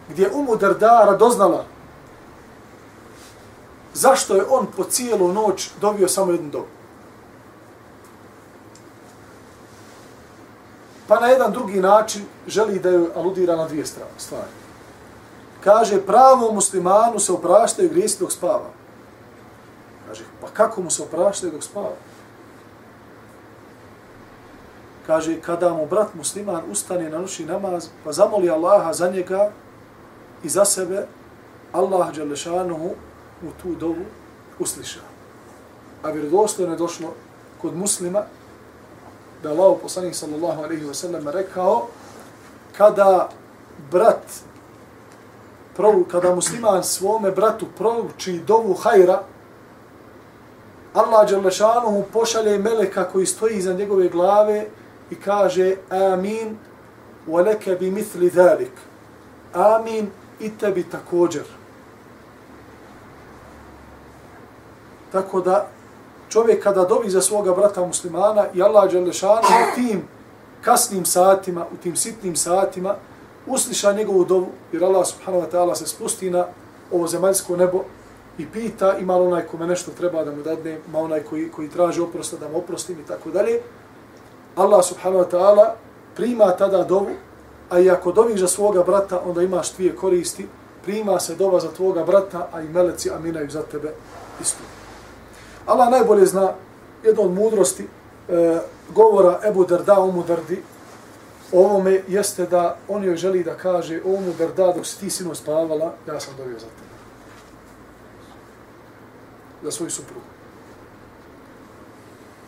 gdje 0.09 0.31
Umu 0.31 0.55
Darda 0.55 1.05
radoznala 1.05 1.65
zašto 3.93 4.35
je 4.35 4.45
on 4.49 4.67
po 4.77 4.83
cijelu 4.83 5.33
noć 5.33 5.69
dobio 5.81 6.07
samo 6.07 6.31
jednu 6.31 6.49
dobu. 6.49 6.67
Pa 11.07 11.19
na 11.19 11.27
jedan 11.27 11.51
drugi 11.51 11.81
način 11.81 12.25
želi 12.47 12.79
da 12.79 12.89
joj 12.89 13.07
aludira 13.15 13.55
na 13.55 13.67
dvije 13.67 13.85
stvari. 14.17 14.53
Kaže, 15.63 16.01
pravo 16.01 16.51
muslimanu 16.51 17.19
se 17.19 17.33
opraštaju 17.33 17.89
grijesi 17.89 18.19
dok 18.19 18.31
spava. 18.31 18.69
Kaže, 20.07 20.23
pa 20.41 20.47
kako 20.47 20.81
mu 20.81 20.89
se 20.89 21.03
opraštaju 21.03 21.51
dok 21.51 21.63
spava? 21.63 21.95
Kaže, 25.07 25.41
kada 25.41 25.73
mu 25.73 25.85
brat 25.85 26.15
musliman 26.15 26.63
ustane 26.71 27.09
na 27.09 27.19
noći 27.19 27.45
namaz, 27.45 27.87
pa 28.03 28.11
zamoli 28.11 28.49
Allaha 28.49 28.93
za 28.93 29.09
njega 29.09 29.51
i 30.43 30.49
za 30.49 30.65
sebe, 30.65 31.07
Allah 31.71 32.15
Đalešanuhu 32.15 32.89
u 33.43 33.47
tu 33.61 33.75
dovu 33.75 34.05
usliša. 34.59 34.99
A 36.03 36.11
vjerodostojno 36.11 36.73
je 36.73 36.77
došlo 36.77 37.13
kod 37.61 37.75
muslima 37.75 38.23
da 39.43 39.49
Allah 39.49 39.77
poslanik 39.81 40.15
sallallahu 40.15 40.63
alaihi 40.63 40.85
wa 40.85 40.93
sallam 40.93 41.27
rekao 41.27 41.87
kada 42.77 43.29
brat 43.91 44.23
provu, 45.75 46.03
kada 46.11 46.35
musliman 46.35 46.83
svome 46.83 47.31
bratu 47.31 47.65
prouči 47.77 48.39
dovu 48.47 48.73
hajra 48.73 49.23
Allah 50.93 51.29
Đalešanuhu 51.29 52.03
pošalje 52.13 52.57
meleka 52.57 53.03
koji 53.09 53.25
stoji 53.25 53.57
iza 53.57 53.73
njegove 53.73 54.09
glave 54.09 54.67
i 55.13 55.15
kaže 55.15 55.75
amin 55.89 56.57
wa 57.27 57.45
laka 57.45 57.75
bi 57.79 57.91
misli 57.91 58.29
zalik 58.29 58.71
amin 59.53 60.09
i 60.39 60.49
tebi 60.57 60.83
također 60.83 61.43
tako 65.11 65.41
da 65.41 65.67
čovjek 66.29 66.63
kada 66.63 66.85
dobi 66.85 67.09
za 67.09 67.21
svoga 67.21 67.53
brata 67.53 67.85
muslimana 67.85 68.45
i 68.53 68.61
Allah 68.61 68.91
Đelešanu 68.91 69.41
u 69.41 69.75
tim 69.75 70.01
kasnim 70.61 71.05
satima, 71.05 71.65
u 71.73 71.77
tim 71.83 71.95
sitnim 71.95 72.35
satima, 72.35 72.95
usliša 73.47 73.93
njegovu 73.93 74.25
dovu, 74.25 74.47
jer 74.71 74.83
Allah 74.83 75.07
subhanahu 75.07 75.45
wa 75.45 75.51
ta'ala 75.51 75.75
se 75.75 75.87
spusti 75.87 76.29
na 76.29 76.45
ovo 76.91 77.07
zemaljsko 77.07 77.57
nebo 77.57 77.83
i 78.37 78.47
pita 78.47 78.97
ima 78.97 79.17
li 79.17 79.27
onaj 79.27 79.43
kome 79.43 79.67
nešto 79.67 79.91
treba 79.91 80.23
da 80.23 80.31
mu 80.31 80.41
dadne, 80.43 80.79
ima 80.87 80.99
onaj 80.99 81.23
koji, 81.23 81.51
koji 81.51 81.69
traži 81.69 82.01
oprosta 82.01 82.37
da 82.37 82.49
mu 82.49 82.57
oprostim 82.57 82.99
i 82.99 83.07
tako 83.07 83.29
dalje. 83.29 83.59
Allah 84.55 84.83
subhanahu 84.83 85.23
wa 85.23 85.29
ta'ala 85.29 85.75
prima 86.15 86.51
tada 86.57 86.83
dovu, 86.83 87.15
a 87.69 87.79
i 87.79 87.89
ako 87.89 88.11
doviš 88.11 88.39
za 88.39 88.47
svoga 88.47 88.83
brata, 88.83 89.21
onda 89.25 89.41
imaš 89.41 89.73
dvije 89.73 89.95
koristi, 89.95 90.47
prima 90.85 91.19
se 91.19 91.35
dova 91.35 91.59
za 91.59 91.71
tvoga 91.71 92.03
brata, 92.03 92.49
a 92.53 92.61
i 92.61 92.69
meleci 92.69 93.11
aminaju 93.11 93.49
za 93.49 93.61
tebe 93.61 93.93
isto. 94.41 94.63
Allah 95.65 95.89
najbolje 95.89 96.25
zna 96.25 96.53
jedno 97.03 97.23
od 97.23 97.31
mudrosti 97.31 97.87
e, 98.29 98.59
govora 98.89 99.39
Ebu 99.47 99.65
Darda 99.65 99.99
Umu 99.99 100.23
Dardi 100.23 100.63
o 101.51 101.65
ovome 101.65 102.01
jeste 102.07 102.45
da 102.45 102.77
on 102.87 103.03
joj 103.03 103.15
želi 103.15 103.43
da 103.43 103.57
kaže 103.57 104.01
o 104.05 104.09
Umu 104.09 104.33
Darda 104.37 104.73
dok 104.75 104.85
si 104.85 104.99
ti 104.99 105.09
sino 105.09 105.35
spavala, 105.35 105.93
ja 106.07 106.19
sam 106.19 106.33
dovio 106.37 106.59
za 106.59 106.65
tebe. 106.65 106.93
Za 109.63 109.71
svoju 109.71 109.89
suprugu. 109.89 110.25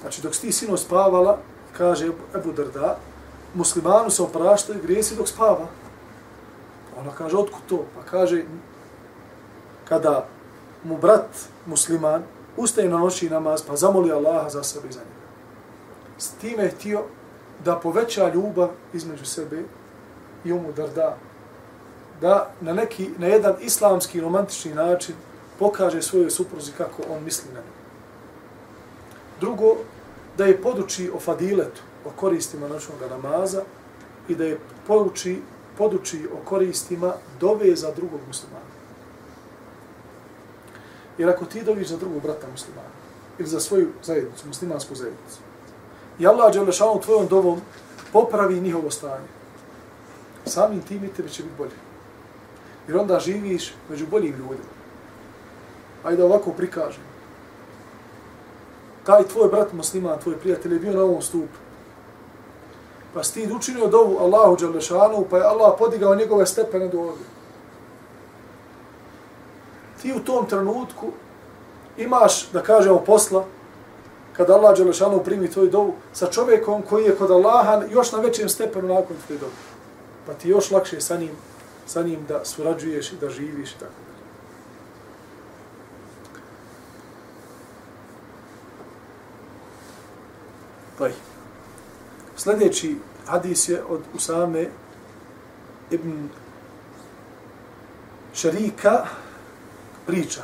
Znači 0.01 0.21
dok 0.21 0.35
si 0.35 0.41
ti 0.41 0.51
sino 0.51 0.77
spavala, 0.77 1.37
kaže 1.77 2.11
Ebu 2.35 2.51
Drda, 2.51 2.97
muslimanu 3.53 4.09
se 4.09 4.23
opraštaju 4.23 4.81
grijesi 4.81 5.15
dok 5.15 5.27
spava. 5.27 5.67
Ona 6.99 7.11
kaže, 7.11 7.37
otkud 7.37 7.61
to? 7.67 7.85
Pa 7.95 8.01
kaže, 8.09 8.43
kada 9.89 10.25
mu 10.83 10.97
brat 10.97 11.27
musliman 11.65 12.23
ustaje 12.57 12.89
na 12.89 12.97
noći 12.97 13.29
namaz, 13.29 13.63
pa 13.67 13.75
zamoli 13.75 14.11
Allaha 14.11 14.49
za 14.49 14.63
sebe 14.63 14.87
i 14.89 14.93
za 14.93 14.99
njega. 14.99 15.25
S 16.17 16.29
time 16.29 16.63
je 16.63 16.71
htio 16.71 17.03
da 17.65 17.79
poveća 17.79 18.33
ljubav 18.33 18.69
između 18.93 19.25
sebe 19.25 19.63
i 20.45 20.51
umu 20.51 20.71
darda. 20.71 21.17
Da 22.21 22.51
na 22.61 22.73
neki, 22.73 23.09
na 23.17 23.27
jedan 23.27 23.55
islamski 23.61 24.21
romantični 24.21 24.73
način 24.73 25.15
pokaže 25.59 26.01
svojoj 26.01 26.31
supruzi 26.31 26.71
kako 26.77 27.01
on 27.09 27.23
misli 27.23 27.53
na 27.53 27.59
nju. 27.59 27.75
Drugo, 29.39 29.75
da 30.37 30.45
je 30.45 30.61
poduči 30.61 31.11
o 31.13 31.19
fadiletu, 31.19 31.81
o 32.05 32.09
koristima 32.15 32.67
noćnog 32.67 32.97
namaza 33.09 33.61
i 34.27 34.35
da 34.35 34.45
je 34.45 34.59
poduči, 34.87 35.41
poduči 35.77 36.27
o 36.33 36.45
koristima 36.45 37.13
dove 37.39 37.75
za 37.75 37.91
drugog 37.91 38.19
muslimana. 38.27 38.75
Jer 41.17 41.29
ako 41.29 41.45
ti 41.45 41.63
doviš 41.63 41.87
za 41.87 41.97
drugog 41.97 42.21
brata 42.21 42.47
muslimana, 42.51 42.89
ili 43.39 43.47
za 43.47 43.59
svoju 43.59 43.89
zajednicu, 44.03 44.47
muslimansku 44.47 44.95
zajednicu, 44.95 45.39
i 46.19 46.27
Allah 46.27 46.53
Đelešanu 46.53 47.01
tvojom 47.01 47.27
dovom 47.27 47.61
popravi 48.13 48.61
njihovo 48.61 48.91
stanje, 48.91 49.27
samim 50.45 50.81
tim 50.81 51.03
i 51.03 51.13
tebi 51.13 51.29
će 51.29 51.43
biti 51.43 51.55
bolje. 51.57 51.75
Jer 52.87 52.97
onda 52.97 53.19
živiš 53.19 53.73
među 53.89 54.07
boljim 54.07 54.31
ljudima. 54.31 54.75
Ajde 56.03 56.23
ovako 56.23 56.51
prikažem. 56.51 57.14
Taj 59.05 59.23
tvoj 59.23 59.49
brat 59.49 59.73
musliman, 59.73 60.19
tvoj 60.19 60.37
prijatelj 60.37 60.73
je 60.73 60.79
bio 60.79 60.93
na 60.93 61.03
ovom 61.03 61.21
stupu. 61.21 61.57
Pa 63.13 63.23
si 63.23 63.33
ti 63.33 63.53
učinio 63.53 63.87
dovu 63.87 64.17
Allahu 64.19 64.55
Đalešanu, 64.55 65.25
pa 65.29 65.37
je 65.37 65.43
Allah 65.43 65.75
podigao 65.79 66.15
njegove 66.15 66.45
stepene 66.45 66.87
do 66.87 66.99
ovdje 66.99 67.25
ti 70.05 70.13
u 70.13 70.19
tom 70.19 70.45
trenutku 70.45 71.07
imaš, 71.97 72.49
da 72.53 72.61
kažemo, 72.61 72.99
posla, 72.99 73.45
kada 74.33 74.53
Allah 74.53 74.77
Đelešanu 74.77 75.23
primi 75.23 75.51
tvoju 75.51 75.69
dovu, 75.69 75.93
sa 76.13 76.27
čovjekom 76.31 76.81
koji 76.81 77.05
je 77.05 77.15
kod 77.15 77.31
Allaha 77.31 77.81
još 77.89 78.11
na 78.11 78.19
većem 78.19 78.49
stepenu 78.49 78.87
nakon 78.87 79.15
tvoje 79.25 79.39
dovu. 79.39 79.51
Pa 80.25 80.33
ti 80.33 80.49
još 80.49 80.71
lakše 80.71 81.01
sa 81.01 81.17
njim, 81.17 81.31
sa 81.85 82.03
njim 82.03 82.25
da 82.27 82.45
surađuješ 82.45 83.11
i 83.11 83.15
da 83.21 83.29
živiš 83.29 83.71
i 83.71 83.79
tako 83.79 84.04
Taj. 90.97 91.11
Sljedeći 92.37 92.95
hadis 93.25 93.69
je 93.69 93.83
od 93.89 94.01
Usame 94.13 94.67
ibn 95.91 96.29
Šerika 98.33 99.05
priča. 100.07 100.41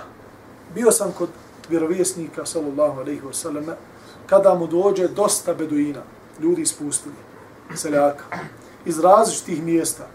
Bio 0.75 0.91
sam 0.91 1.11
kod 1.11 1.29
vjerovjesnika, 1.69 2.45
sallallahu 2.45 2.99
alaihi 2.99 3.21
wasallam, 3.21 3.73
kada 4.25 4.53
mu 4.53 4.67
dođe 4.67 5.07
dosta 5.07 5.53
beduina, 5.53 6.01
ljudi 6.39 6.61
iz 6.61 6.73
pustinje, 6.73 7.15
seljaka, 7.75 8.23
iz 8.85 8.99
različitih 8.99 9.63
mjesta, 9.63 10.07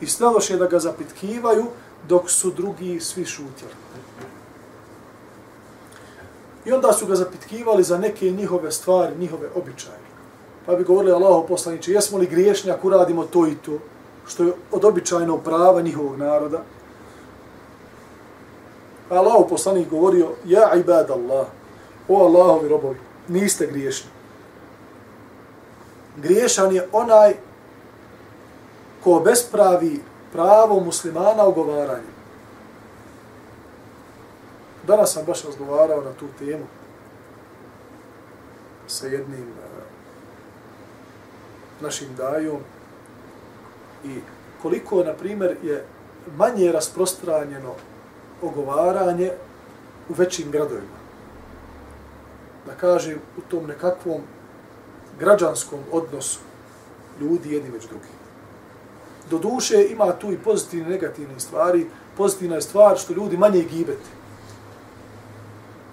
i 0.00 0.06
steloše 0.06 0.56
da 0.56 0.66
ga 0.66 0.78
zapitkivaju, 0.78 1.66
dok 2.08 2.30
su 2.30 2.50
drugi 2.50 3.00
svi 3.00 3.24
šutjeli. 3.24 3.74
I 6.64 6.72
onda 6.72 6.92
su 6.92 7.06
ga 7.06 7.14
zapitkivali 7.14 7.82
za 7.82 7.98
neke 7.98 8.30
njihove 8.30 8.72
stvari, 8.72 9.16
njihove 9.18 9.48
običaje. 9.54 9.98
Pa 10.66 10.74
bi 10.74 10.84
govorili 10.84 11.12
Allaho 11.12 11.46
poslaniče, 11.46 11.92
jesmo 11.92 12.18
li 12.18 12.26
griješni 12.26 12.70
ako 12.70 12.86
uradimo 12.86 13.24
to 13.24 13.46
i 13.46 13.54
to, 13.54 13.78
što 14.26 14.44
je 14.44 14.52
od 14.72 14.84
običajnog 14.84 15.42
prava 15.42 15.82
njihovog 15.82 16.16
naroda, 16.18 16.62
Pa 19.08 19.18
Allaho 19.20 19.46
poslanik 19.48 19.90
govorio, 19.90 20.28
ja 20.44 20.74
ibad 20.74 21.10
Allah, 21.10 21.46
o 22.08 22.24
Allahovi 22.24 22.68
robovi, 22.68 22.98
niste 23.28 23.66
griješni. 23.66 24.10
Griješan 26.16 26.72
je 26.72 26.88
onaj 26.92 27.34
ko 29.04 29.20
bespravi 29.20 30.00
pravo 30.32 30.80
muslimana 30.80 31.46
ugovaranje. 31.46 32.13
Danas 34.86 35.12
sam 35.12 35.24
baš 35.26 35.44
razgovarao 35.44 36.00
na 36.00 36.12
tu 36.12 36.26
temu 36.38 36.64
sa 38.86 39.06
jednim 39.06 39.42
e, 39.42 39.84
našim 41.80 42.08
dajom 42.16 42.60
i 44.04 44.20
koliko, 44.62 45.04
na 45.04 45.12
primjer, 45.12 45.56
je 45.62 45.84
manje 46.36 46.72
rasprostranjeno 46.72 47.74
ogovaranje 48.42 49.30
u 50.08 50.14
većim 50.14 50.50
gradovima. 50.50 50.98
Da 52.66 52.72
kažem, 52.72 53.18
u 53.38 53.40
tom 53.40 53.66
nekakvom 53.66 54.20
građanskom 55.18 55.80
odnosu 55.92 56.40
ljudi 57.20 57.52
jedni 57.52 57.70
već 57.70 57.86
drugi. 57.86 58.14
Do 59.30 59.38
duše 59.38 59.86
ima 59.90 60.12
tu 60.12 60.32
i 60.32 60.38
pozitivne 60.38 60.86
i 60.86 60.90
negativne 60.90 61.40
stvari. 61.40 61.86
Pozitivna 62.16 62.56
je 62.56 62.62
stvar 62.62 62.98
što 62.98 63.12
ljudi 63.12 63.36
manje 63.36 63.62
gibete. 63.62 64.23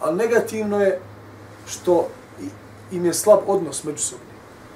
Ali 0.01 0.17
negativno 0.17 0.81
je 0.81 0.99
što 1.67 2.07
im 2.91 3.05
je 3.05 3.13
slab 3.13 3.39
odnos 3.47 3.83
međusobni. 3.83 4.25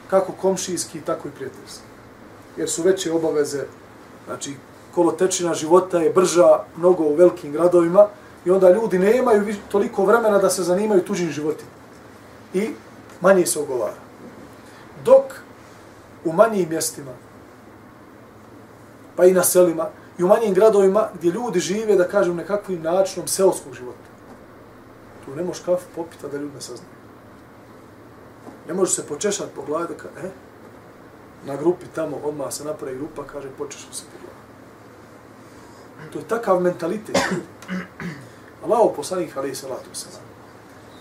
Kako 0.09 0.31
komšijski, 0.31 1.01
tako 1.01 1.27
i 1.27 1.31
prijateljski. 1.31 1.83
Jer 2.57 2.69
su 2.69 2.83
veće 2.83 3.11
obaveze, 3.11 3.63
znači 4.25 4.55
kolotečina 4.95 5.53
života 5.53 5.99
je 5.99 6.13
brža 6.13 6.59
mnogo 6.77 7.03
u 7.03 7.15
velikim 7.15 7.51
gradovima 7.51 8.07
i 8.45 8.51
onda 8.51 8.69
ljudi 8.69 8.99
nemaju 8.99 9.55
toliko 9.71 10.05
vremena 10.05 10.37
da 10.37 10.49
se 10.49 10.63
zanimaju 10.63 11.03
tuđim 11.03 11.31
životima. 11.31 11.71
I 12.53 12.69
manje 13.21 13.45
se 13.45 13.59
ogovara. 13.59 13.97
Dok 15.05 15.23
u 16.25 16.33
manjim 16.33 16.69
mjestima, 16.69 17.11
pa 19.15 19.25
i 19.25 19.33
na 19.33 19.43
selima, 19.43 19.89
i 20.17 20.23
u 20.23 20.27
manjim 20.27 20.53
gradovima 20.53 21.09
gdje 21.13 21.29
ljudi 21.29 21.59
žive, 21.59 21.95
da 21.95 22.07
kažem, 22.07 22.35
nekakvim 22.35 22.81
načinom 22.81 23.27
seoskog 23.27 23.73
života. 23.73 24.14
Tu 25.25 25.35
ne 25.35 25.43
možeš 25.43 25.63
kafu 25.63 25.85
popita 25.95 26.27
da 26.27 26.37
ljudi 26.37 26.55
ne 26.55 26.61
saznaju. 26.61 26.91
Ne 28.67 28.73
možeš 28.73 28.95
se 28.95 29.07
počešati 29.07 29.55
po 29.55 29.61
glavi 29.61 29.87
da 29.87 29.97
ka, 29.97 30.07
eh? 30.17 30.29
na 31.45 31.55
grupi 31.55 31.85
tamo 31.95 32.17
odmah 32.23 32.53
se 32.53 32.63
napravi 32.63 32.97
grupa, 32.97 33.23
kaže 33.23 33.49
počešao 33.57 33.93
se 33.93 34.03
po 34.03 34.17
glavi. 34.21 34.35
To 36.13 36.19
je 36.19 36.27
takav 36.27 36.59
mentalitet. 36.61 37.17
Allaho 38.63 38.93
poslanik, 38.95 39.37
ali 39.37 39.51
i 39.51 39.55
salatu 39.55 39.89
se 39.93 40.07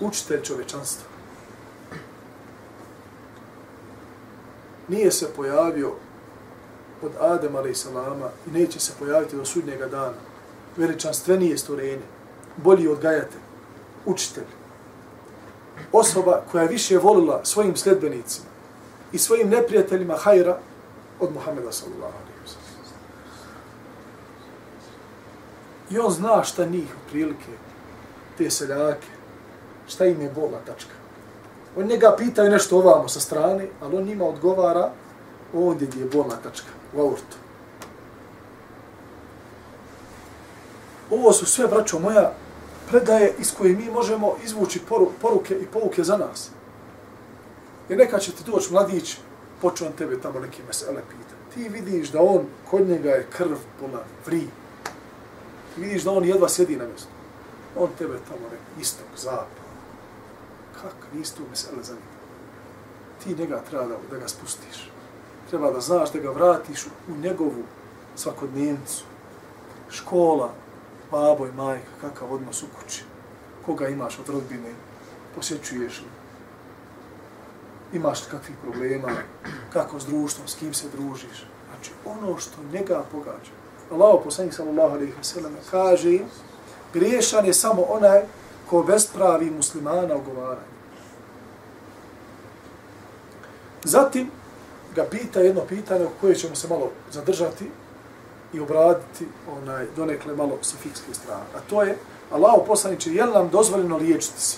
učitelj 0.00 0.42
čovečanstva. 0.42 1.08
Nije 4.88 5.12
se 5.12 5.32
pojavio 5.36 5.92
od 7.02 7.12
Adem 7.20 7.56
ali 7.56 7.74
salama 7.74 8.28
i 8.46 8.50
neće 8.50 8.80
se 8.80 8.92
pojaviti 8.98 9.36
do 9.36 9.44
sudnjega 9.44 9.86
dana. 9.86 10.16
Veličanstvenije 10.76 11.58
stvorenje, 11.58 12.02
bolji 12.56 12.88
odgajatelj, 12.88 13.43
učitelj. 14.06 14.44
Osoba 15.92 16.42
koja 16.50 16.62
je 16.62 16.68
više 16.68 16.98
volila 16.98 17.40
svojim 17.44 17.76
sledbenicima 17.76 18.46
i 19.12 19.18
svojim 19.18 19.48
neprijateljima 19.48 20.16
hajra 20.16 20.58
od 21.20 21.32
Muhammeda 21.32 21.72
sallallahu 21.72 22.12
alaihi 22.12 22.40
wa 22.46 22.64
I 25.90 25.98
on 25.98 26.10
zna 26.10 26.44
šta 26.44 26.66
njih 26.66 26.94
u 26.94 27.10
prilike, 27.10 27.52
te 28.38 28.50
seljake, 28.50 29.06
šta 29.86 30.06
im 30.06 30.20
je 30.20 30.30
bola 30.30 30.58
tačka. 30.66 30.94
On 31.76 31.86
njega 31.86 32.14
pitaju 32.18 32.50
nešto 32.50 32.78
ovamo 32.78 33.08
sa 33.08 33.20
strane, 33.20 33.68
ali 33.82 33.96
on 33.96 34.04
njima 34.04 34.24
odgovara 34.24 34.90
ovdje 35.54 35.86
gdje 35.86 36.00
je 36.00 36.10
bolna 36.12 36.36
tačka, 36.42 36.68
u 36.94 37.00
aortu. 37.00 37.36
Ovo 41.10 41.32
su 41.32 41.46
sve, 41.46 41.68
braćo 41.68 41.98
moja, 41.98 42.32
predaje 42.90 43.34
iz 43.38 43.54
koje 43.54 43.76
mi 43.76 43.90
možemo 43.90 44.36
izvući 44.44 44.80
poruke 45.20 45.54
i 45.54 45.66
pouke 45.66 46.04
za 46.04 46.16
nas. 46.16 46.50
Jer 47.88 47.98
neka 47.98 48.18
će 48.18 48.32
ti 48.32 48.50
doći 48.50 48.72
mladić, 48.72 49.18
počeo 49.62 49.86
on 49.86 49.92
tebe 49.92 50.20
tamo 50.20 50.40
neke 50.40 50.62
mesele 50.66 51.02
pita. 51.10 51.34
Ti 51.54 51.68
vidiš 51.68 52.10
da 52.10 52.22
on, 52.22 52.46
kod 52.70 52.88
njega 52.88 53.10
je 53.10 53.26
krv 53.36 53.56
puna, 53.80 53.98
vri. 54.26 54.48
Ti 55.74 55.80
vidiš 55.80 56.02
da 56.02 56.10
on 56.10 56.24
jedva 56.24 56.48
sjedi 56.48 56.76
na 56.76 56.86
mjestu. 56.86 57.08
On 57.78 57.88
tebe 57.98 58.18
tamo 58.28 58.48
neki 58.50 58.80
istok, 58.80 59.06
zapad, 59.16 59.46
kak, 60.82 60.94
nisi 61.12 61.36
tu 61.36 61.42
mesele 61.50 61.82
za 61.82 61.92
njega. 61.92 62.14
Ti 63.24 63.42
njega 63.42 63.62
treba 63.70 63.86
da, 63.86 63.96
da 64.10 64.18
ga 64.18 64.28
spustiš. 64.28 64.90
Treba 65.50 65.70
da 65.70 65.80
znaš 65.80 66.12
da 66.12 66.18
ga 66.18 66.30
vratiš 66.30 66.86
u 66.86 67.16
njegovu 67.22 67.62
svakodnevnicu. 68.16 69.04
Škola, 69.90 70.52
babo 71.14 71.46
i 71.46 71.52
majka, 71.52 71.92
kakav 72.00 72.32
odnos 72.32 72.62
u 72.62 72.66
kući. 72.78 73.04
Koga 73.66 73.88
imaš 73.88 74.18
od 74.18 74.28
rodbine, 74.28 74.72
posjećuješ 75.34 75.98
li. 76.00 76.10
Imaš 77.92 78.22
li 78.22 78.30
kakvih 78.30 78.56
problema, 78.62 79.08
kako 79.72 80.00
s 80.00 80.06
društvom, 80.06 80.48
s 80.48 80.54
kim 80.54 80.74
se 80.74 80.86
družiš. 80.96 81.46
Znači, 81.68 81.90
ono 82.04 82.38
što 82.38 82.56
njega 82.72 83.04
pogađa. 83.12 83.52
Allah, 83.92 84.20
poslanik 84.24 84.54
sallallahu 84.54 84.94
alaihi 84.94 85.12
wa 85.12 85.24
sallam, 85.24 85.56
kaže 85.70 86.12
im, 86.12 86.24
griješan 86.92 87.46
je 87.46 87.54
samo 87.54 87.82
onaj 87.82 88.22
ko 88.70 88.82
bespravi 88.82 89.50
muslimana 89.50 90.14
ogovaranje. 90.14 90.74
Zatim 93.84 94.30
ga 94.94 95.04
pita 95.10 95.40
jedno 95.40 95.62
pitanje 95.68 96.04
o 96.04 96.10
koje 96.20 96.34
ćemo 96.34 96.54
se 96.54 96.68
malo 96.68 96.90
zadržati 97.12 97.70
i 98.54 98.60
obraditi 98.60 99.26
onaj 99.62 99.86
donekle 99.96 100.36
malo 100.36 100.58
sa 100.62 100.76
fikske 100.82 101.14
strane. 101.14 101.44
A 101.56 101.60
to 101.70 101.82
je, 101.82 101.98
Allah 102.32 102.54
poslaniče, 102.66 103.14
je 103.14 103.24
li 103.24 103.32
nam 103.32 103.48
dozvoljeno 103.48 103.96
liječiti 103.96 104.40
se? 104.40 104.56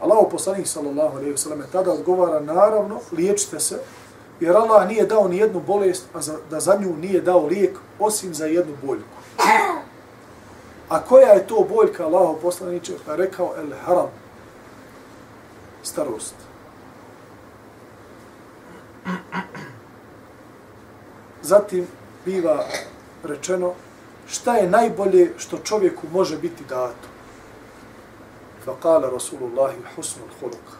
Allah 0.00 0.26
poslanik 0.30 0.66
sallallahu 0.66 1.16
alejhi 1.16 1.30
ve 1.30 1.38
sellem 1.38 1.62
tada 1.72 1.92
odgovara 1.92 2.40
naravno 2.40 3.00
liječite 3.12 3.60
se 3.60 3.80
jer 4.40 4.56
Allah 4.56 4.88
nije 4.88 5.06
dao 5.06 5.28
ni 5.28 5.36
jednu 5.36 5.60
bolest 5.60 6.04
a 6.14 6.20
za, 6.20 6.38
da 6.50 6.60
za 6.60 6.76
nju 6.80 6.96
nije 6.96 7.20
dao 7.20 7.46
lijek 7.46 7.78
osim 7.98 8.34
za 8.34 8.46
jednu 8.46 8.76
boljku. 8.82 9.08
A 10.88 11.00
koja 11.08 11.28
je 11.32 11.46
to 11.46 11.66
boljka 11.74 12.06
Allah 12.06 12.36
poslaniče? 12.42 12.92
Pa 13.06 13.16
rekao 13.16 13.54
el 13.56 13.70
haram 13.86 14.10
starost. 15.82 16.34
Zatim 21.42 21.86
biva 22.24 22.64
rečeno 23.24 23.72
šta 24.28 24.56
je 24.56 24.70
najbolje 24.70 25.32
što 25.38 25.58
čovjeku 25.58 26.06
može 26.12 26.38
biti 26.38 26.64
dato. 26.68 27.08
Fa 28.64 28.72
kala 28.82 29.10
Rasulullahi 29.10 29.76
husnul 29.96 30.28
huluk. 30.40 30.78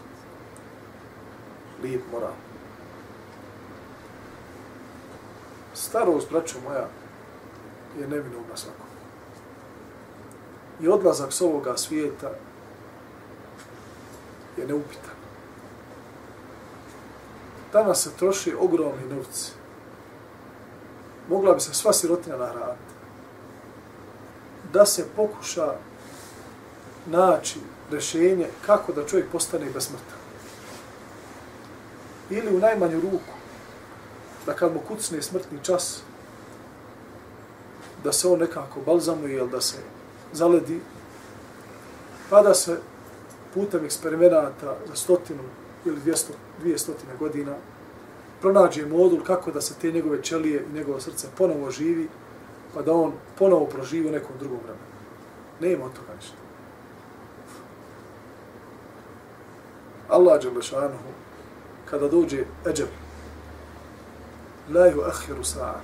Lijep 1.83 2.03
moral. 2.13 2.33
Starost, 5.75 6.31
braćo 6.31 6.59
moja, 6.65 6.89
je 7.99 8.09
neminovna 8.09 8.57
svakom. 8.57 8.87
I 10.81 10.89
odlazak 10.89 11.33
s 11.33 11.41
ovoga 11.41 11.77
svijeta 11.77 12.31
je 14.57 14.67
neupitan. 14.67 15.22
Danas 17.73 18.03
se 18.03 18.11
troši 18.19 18.55
ogromni 18.61 19.09
novci. 19.17 19.53
Mogla 21.29 21.55
bi 21.55 21.61
se 21.61 21.75
sva 21.75 21.93
sirotina 21.93 22.37
nahraniti. 22.37 22.93
Da 24.73 24.87
se 24.87 25.07
pokuša 25.17 25.75
naći 27.07 27.61
rešenje 27.91 28.47
kako 28.67 28.93
da 28.93 29.07
čovjek 29.07 29.31
postane 29.33 29.71
besmrtan. 29.75 30.19
Ili 32.31 32.57
u 32.57 32.61
najmanju 32.61 33.01
ruku, 33.01 33.35
da 34.47 34.55
kad 34.55 34.73
mu 34.73 34.81
kucne 34.81 35.23
smrtni 35.23 35.59
čas, 35.63 36.03
da 38.05 38.13
se 38.13 38.29
on 38.29 38.39
nekako 38.39 38.81
balzamuje 38.81 39.37
ili 39.37 39.51
da 39.51 39.61
se 39.61 39.77
zaledi, 40.33 40.81
pa 42.31 42.43
da 42.43 42.55
se 42.55 42.79
putem 43.55 43.85
eksperimenata 43.85 44.77
za 44.89 44.97
stotinu 44.97 45.43
ili 45.85 46.01
dvijesto, 46.01 46.33
dvije 46.61 46.79
stotine 46.79 47.13
godina 47.19 47.55
pronađe 48.41 48.87
modul 48.87 49.21
kako 49.25 49.51
da 49.51 49.61
se 49.61 49.75
te 49.81 49.93
njegove 49.93 50.23
čelije 50.23 50.65
i 50.71 50.75
njegovo 50.75 51.01
srce 51.01 51.29
ponovo 51.39 51.71
živi, 51.71 52.09
pa 52.75 52.83
da 52.83 52.93
on 52.93 53.13
ponovo 53.39 53.67
proživi 53.67 54.09
u 54.09 54.13
nekom 54.13 54.37
drugom 54.39 54.59
vremenu. 54.59 54.93
Nema 55.61 55.85
od 55.85 55.93
toga 55.93 56.15
ništa. 56.17 56.37
Allah 60.09 60.43
Đelešanuhu, 60.43 61.13
kada 61.91 62.09
dođe 62.09 62.45
Eđer, 62.67 62.87
la 64.75 64.87
ju 64.87 65.03
ahiru 65.03 65.45
sa'a, 65.45 65.81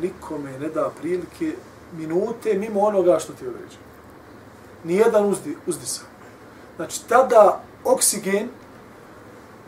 nikome 0.00 0.58
ne 0.58 0.68
da 0.68 0.90
prilike 1.00 1.52
minute 1.92 2.54
mimo 2.54 2.80
onoga 2.80 3.18
što 3.18 3.32
ti 3.32 3.46
određe. 3.46 3.76
Nijedan 4.84 5.26
uzdi, 5.26 5.56
uzdisa. 5.66 6.02
Znači, 6.76 7.08
tada 7.08 7.62
oksigen 7.84 8.48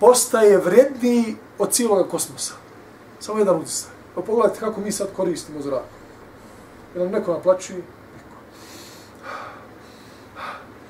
postaje 0.00 0.58
vredniji 0.58 1.36
od 1.58 1.72
cijelog 1.72 2.10
kosmosa. 2.10 2.54
Samo 3.20 3.38
jedan 3.38 3.56
utisak. 3.56 3.90
Pa 4.14 4.22
pogledajte 4.22 4.60
kako 4.60 4.80
mi 4.80 4.92
sad 4.92 5.08
koristimo 5.16 5.62
zrak. 5.62 5.84
Jer 6.94 7.02
nam 7.02 7.12
neko 7.12 7.32
naplaćuje, 7.32 7.78
neko. 7.78 8.36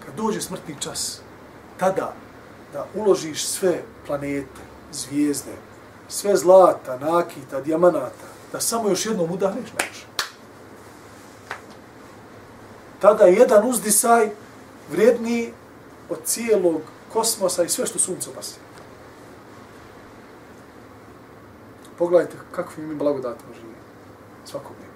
Kad 0.05 0.15
dođe 0.15 0.41
smrtni 0.41 0.77
čas, 0.81 1.21
tada 1.79 2.15
da 2.73 2.87
uložiš 2.95 3.47
sve 3.47 3.83
planete, 4.07 4.61
zvijezde, 4.93 5.53
sve 6.09 6.37
zlata, 6.37 6.99
nakita, 6.99 7.61
dijamanata, 7.61 8.29
da 8.53 8.61
samo 8.61 8.89
još 8.89 9.07
jednom 9.07 9.31
udahneš, 9.31 9.73
neće. 9.73 10.07
Tada 13.01 13.25
jedan 13.25 13.69
uzdisaj 13.69 14.31
vredniji 14.91 15.53
od 16.09 16.19
cijelog 16.25 16.81
kosmosa 17.13 17.65
i 17.65 17.69
sve 17.69 17.87
što 17.87 17.99
sunce 17.99 18.31
opasi. 18.31 18.64
Pogledajte 21.98 22.38
kakvi 22.52 22.84
mi 22.84 22.96
blagodatima 22.96 23.54
živimo. 23.54 23.76
Svakog 24.46 24.76
dneva. 24.78 24.90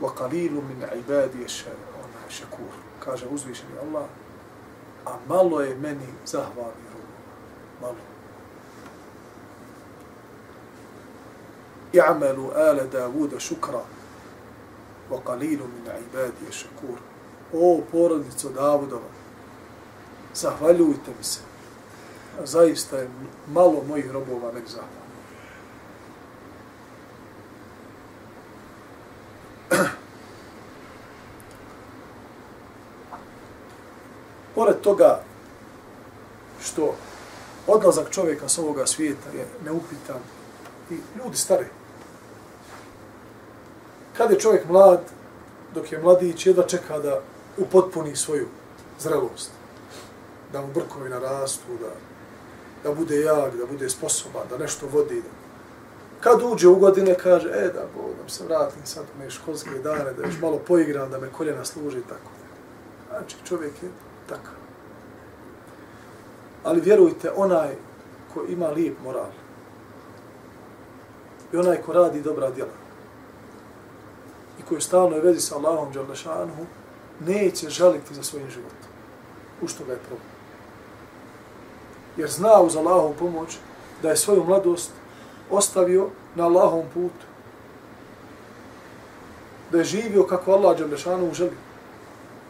وَقَلِيلُ 0.00 0.52
مِنْ 0.52 0.78
عِبَادِيَ 0.84 1.48
شَكُورُ 2.28 2.74
Kaže 3.04 3.26
uzvišeni 3.26 3.78
Allah, 3.82 4.06
a 5.06 5.10
malo 5.28 5.60
je 5.60 5.74
meni 5.74 6.06
zahvalni 6.26 6.86
robu. 6.92 7.14
Malo. 7.80 8.18
i'malu 11.92 12.50
ala 12.54 12.84
Davuda 12.84 13.40
šukra 13.40 13.80
wa 15.10 15.20
qalilu 15.24 15.64
min 15.64 15.84
ibadi 15.84 16.52
shakur 16.52 16.98
o 17.52 17.80
porodico 17.92 18.48
Davudova, 18.48 19.08
zahvaljujte 20.34 21.10
mi 21.18 21.24
se. 21.24 21.40
Zaista 22.43 22.97
je 22.97 23.09
malo 23.47 23.83
mojih 23.87 24.11
robova 24.11 24.51
nek 24.51 24.63
zahvaljuju. 24.67 25.03
Pored 34.55 34.81
toga 34.81 35.23
što 36.61 36.95
odlazak 37.67 38.09
čovjeka 38.09 38.49
s 38.49 38.57
ovoga 38.57 38.85
svijeta 38.85 39.29
je 39.29 39.47
neupitan 39.65 40.19
i 40.91 40.97
ljudi 41.17 41.37
stare. 41.37 41.67
Kad 44.17 44.31
je 44.31 44.39
čovjek 44.39 44.69
mlad, 44.69 45.01
dok 45.73 45.91
je 45.91 46.01
mladić, 46.01 46.45
jedva 46.45 46.63
čeka 46.67 46.99
da 46.99 47.21
upotpuni 47.57 48.15
svoju 48.15 48.47
zrelost. 48.99 49.51
Da 50.51 50.61
mu 50.61 50.67
brkovi 50.67 51.09
narastu, 51.09 51.77
da, 51.81 52.12
da 52.83 52.93
bude 52.93 53.21
jak, 53.21 53.55
da 53.55 53.65
bude 53.65 53.89
sposoban, 53.89 54.47
da 54.49 54.57
nešto 54.57 54.87
vodi. 54.87 55.21
Da. 55.21 55.29
Kad 56.19 56.41
uđe 56.43 56.67
u 56.67 56.75
godine, 56.75 57.15
kaže, 57.15 57.49
e 57.49 57.71
da, 57.73 57.85
bo, 57.95 58.09
da 58.23 58.29
se 58.29 58.45
vratim 58.45 58.85
sad 58.85 59.05
u 59.27 59.29
školske 59.29 59.79
dane, 59.83 60.13
da 60.13 60.23
još 60.23 60.41
malo 60.41 60.59
poigram, 60.67 61.11
da 61.11 61.19
me 61.19 61.31
koljena 61.37 61.65
služi 61.65 61.97
i 61.97 62.07
tako. 62.09 62.31
Znači, 63.09 63.35
čovjek 63.45 63.83
je 63.83 63.89
takav. 64.29 64.53
Ali 66.63 66.81
vjerujte, 66.81 67.31
onaj 67.35 67.75
ko 68.33 68.45
ima 68.49 68.67
lijep 68.67 68.95
moral 69.03 69.31
i 71.53 71.57
onaj 71.57 71.81
ko 71.81 71.93
radi 71.93 72.21
dobra 72.21 72.51
djela 72.51 72.83
i 74.59 74.63
koji 74.63 74.81
stalno 74.81 75.15
je 75.15 75.21
vezi 75.21 75.41
sa 75.41 75.55
Allahom 75.55 75.93
Đalešanuhu, 75.93 76.65
neće 77.19 77.69
žaliti 77.69 78.15
za 78.15 78.23
svojim 78.23 78.49
životom. 78.49 78.89
U 79.61 79.67
što 79.67 79.85
ga 79.85 79.91
je 79.91 79.99
problem. 79.99 80.32
Jer 82.17 82.29
zna 82.29 82.61
uz 82.61 82.75
Allahovu 82.75 83.13
pomoć 83.19 83.57
da 84.01 84.09
je 84.09 84.17
svoju 84.17 84.43
mladost 84.43 84.91
ostavio 85.49 86.09
na 86.35 86.45
Allahovom 86.45 86.85
putu. 86.93 87.25
Da 89.71 89.77
je 89.77 89.83
živio 89.83 90.23
kako 90.23 90.51
Allah 90.51 90.77
Đalešanu 90.77 91.33
želi. 91.33 91.57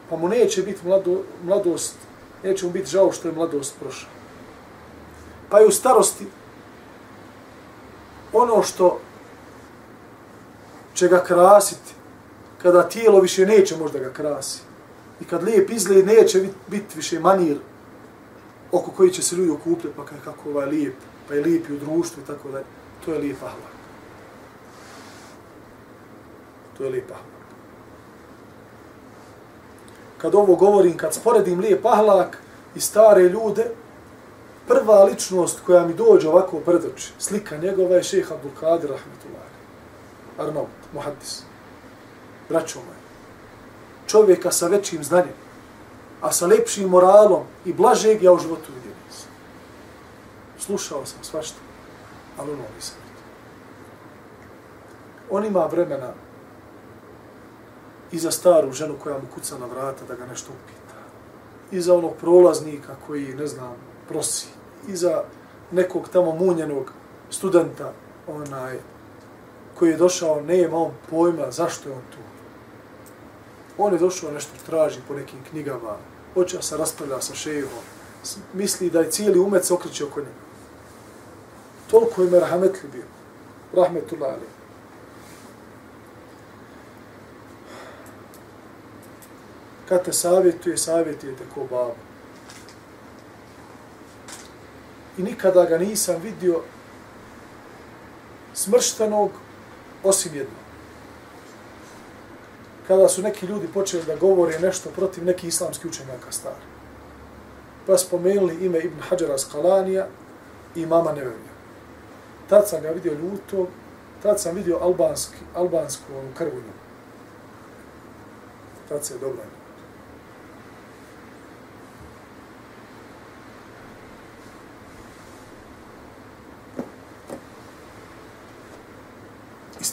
Pa 0.09 0.17
mu 0.17 0.27
neće 0.27 0.61
biti 0.61 0.87
mlado, 0.87 1.21
mladost 1.43 1.95
neće 2.43 2.65
mu 2.65 2.71
biti 2.71 2.89
žao 2.89 3.11
što 3.11 3.27
je 3.27 3.33
mladost 3.33 3.75
prošla. 3.79 4.09
Pa 5.49 5.59
je 5.59 5.67
u 5.67 5.71
starosti, 5.71 6.27
ono 8.33 8.63
što 8.63 8.99
će 10.93 11.07
ga 11.07 11.23
krasiti, 11.23 11.93
kada 12.61 12.89
tijelo 12.89 13.19
više 13.19 13.45
neće 13.45 13.77
možda 13.77 13.99
ga 13.99 14.13
krasi, 14.13 14.59
i 15.21 15.25
kad 15.25 15.43
lijep 15.43 15.69
izgled 15.69 16.05
neće 16.05 16.47
biti 16.67 16.95
više 16.95 17.19
manir 17.19 17.57
oko 18.73 18.91
koji 18.91 19.11
će 19.11 19.21
se 19.21 19.35
ljudi 19.35 19.51
okupljati, 19.51 19.97
pa 19.97 20.05
kako 20.05 20.49
ovaj 20.49 20.65
lijep, 20.65 20.95
pa 21.27 21.33
je 21.33 21.41
lijep 21.41 21.69
i 21.69 21.73
u 21.73 21.79
društvu 21.79 22.23
i 22.23 22.25
tako 22.25 22.51
da, 22.51 22.61
to 23.05 23.13
je 23.13 23.19
lijep 23.19 23.37
ahlak. 23.37 23.73
To 26.77 26.83
je 26.83 26.89
lijep 26.89 27.11
ahlak 27.11 27.33
kad 30.23 30.35
ovo 30.35 30.55
govorim, 30.55 30.97
kad 30.97 31.13
sporedim 31.13 31.59
lijep 31.59 31.85
ahlak 31.85 32.37
i 32.75 32.79
stare 32.79 33.21
ljude, 33.21 33.65
prva 34.67 35.03
ličnost 35.03 35.59
koja 35.65 35.87
mi 35.87 35.93
dođe 35.93 36.29
ovako 36.29 36.59
pred 36.59 36.85
oči, 36.85 37.11
slika 37.19 37.57
njegova 37.57 37.95
je 37.95 38.03
šeha 38.03 38.35
Abdul 38.35 38.51
Qadir 38.61 38.87
Rahmetullahi. 38.95 39.53
Arnaut, 40.37 40.69
muhaddis. 40.93 41.43
Braćo 42.49 42.79
moje. 42.79 42.97
Čovjeka 44.07 44.51
sa 44.51 44.67
većim 44.67 45.03
znanjem, 45.03 45.35
a 46.23 46.31
sa 46.31 46.47
lepšim 46.47 46.89
moralom 46.89 47.43
i 47.65 47.73
blažeg 47.73 48.23
ja 48.23 48.31
u 48.31 48.39
životu 48.39 48.71
vidio 48.75 48.95
nisam. 49.07 49.31
Slušao 50.59 51.05
sam 51.05 51.23
svašta, 51.23 51.59
ali 52.37 52.51
ono 52.51 52.63
nisam 52.75 52.95
vidio. 53.03 53.23
On 55.29 55.45
ima 55.45 55.65
vremena 55.65 56.13
i 58.11 58.19
za 58.19 58.31
staru 58.31 58.71
ženu 58.71 58.95
koja 59.03 59.17
mu 59.17 59.27
kuca 59.35 59.57
na 59.57 59.65
vrata 59.65 60.05
da 60.07 60.15
ga 60.15 60.25
nešto 60.25 60.51
upita. 60.51 60.99
I 61.71 61.81
za 61.81 61.95
onog 61.95 62.15
prolaznika 62.19 62.95
koji, 63.07 63.35
ne 63.35 63.47
znam, 63.47 63.75
prosi. 64.07 64.47
I 64.87 64.95
za 64.95 65.23
nekog 65.71 66.09
tamo 66.09 66.31
munjenog 66.31 66.91
studenta 67.29 67.91
onaj, 68.27 68.79
koji 69.75 69.89
je 69.89 69.97
došao, 69.97 70.41
ne 70.41 70.61
ima 70.61 70.77
on 70.77 70.91
pojma 71.09 71.51
zašto 71.51 71.89
je 71.89 71.95
on 71.95 72.01
tu. 72.11 72.17
On 73.77 73.93
je 73.93 73.99
došao 73.99 74.31
nešto 74.31 74.51
traži 74.65 74.99
po 75.07 75.13
nekim 75.13 75.39
knjigama, 75.49 75.97
počeo 76.33 76.61
se 76.61 76.77
raspravlja 76.77 77.21
sa 77.21 77.35
šejihom, 77.35 77.83
misli 78.53 78.89
da 78.89 78.99
je 78.99 79.11
cijeli 79.11 79.39
umet 79.39 79.65
se 79.65 79.73
okriče 79.73 80.05
oko 80.05 80.19
njega. 80.19 80.43
Toliko 81.91 82.21
je 82.21 82.31
merhametli 82.31 82.89
bio. 82.89 83.05
Rahmetullah 83.73 84.33
ali. 84.33 84.53
kad 89.93 90.05
te 90.05 90.13
savjetuje, 90.13 90.77
savjetujete 90.77 91.43
ko 91.53 91.67
babu. 91.69 91.95
I 95.17 95.23
nikada 95.23 95.65
ga 95.65 95.77
nisam 95.77 96.21
vidio 96.21 96.61
smrštenog 98.53 99.31
osim 100.03 100.35
jednog. 100.35 100.62
Kada 102.87 103.09
su 103.09 103.21
neki 103.21 103.45
ljudi 103.45 103.67
počeli 103.73 104.03
da 104.03 104.15
govore 104.15 104.59
nešto 104.59 104.89
protiv 104.89 105.25
nekih 105.25 105.49
islamskih 105.49 105.91
učenjaka 105.91 106.31
stari. 106.31 106.65
Pa 107.87 107.97
spomenuli 107.97 108.65
ime 108.65 108.79
Ibn 108.79 108.99
Hajara 108.99 109.37
Skalanija 109.37 110.07
i 110.75 110.85
mama 110.85 111.11
Nevevija. 111.11 111.53
Tad 112.49 112.69
sam 112.69 112.81
ga 112.81 112.89
vidio 112.89 113.13
ljuto, 113.13 113.67
tad 114.23 114.39
sam 114.39 114.55
vidio 114.55 114.77
albanski, 114.81 115.37
albansku 115.55 116.03
krvunju. 116.37 116.73
Tad 118.89 119.05
se 119.05 119.13
je 119.13 119.19
dobro 119.19 119.43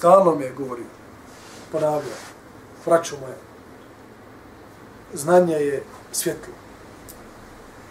stalno 0.00 0.34
mi 0.34 0.44
je 0.44 0.52
govorio, 0.52 0.84
ponavljao, 1.72 2.18
vraću 2.86 3.16
moja, 3.20 3.36
znanje 5.14 5.54
je 5.54 5.82
svjetlo, 6.12 6.54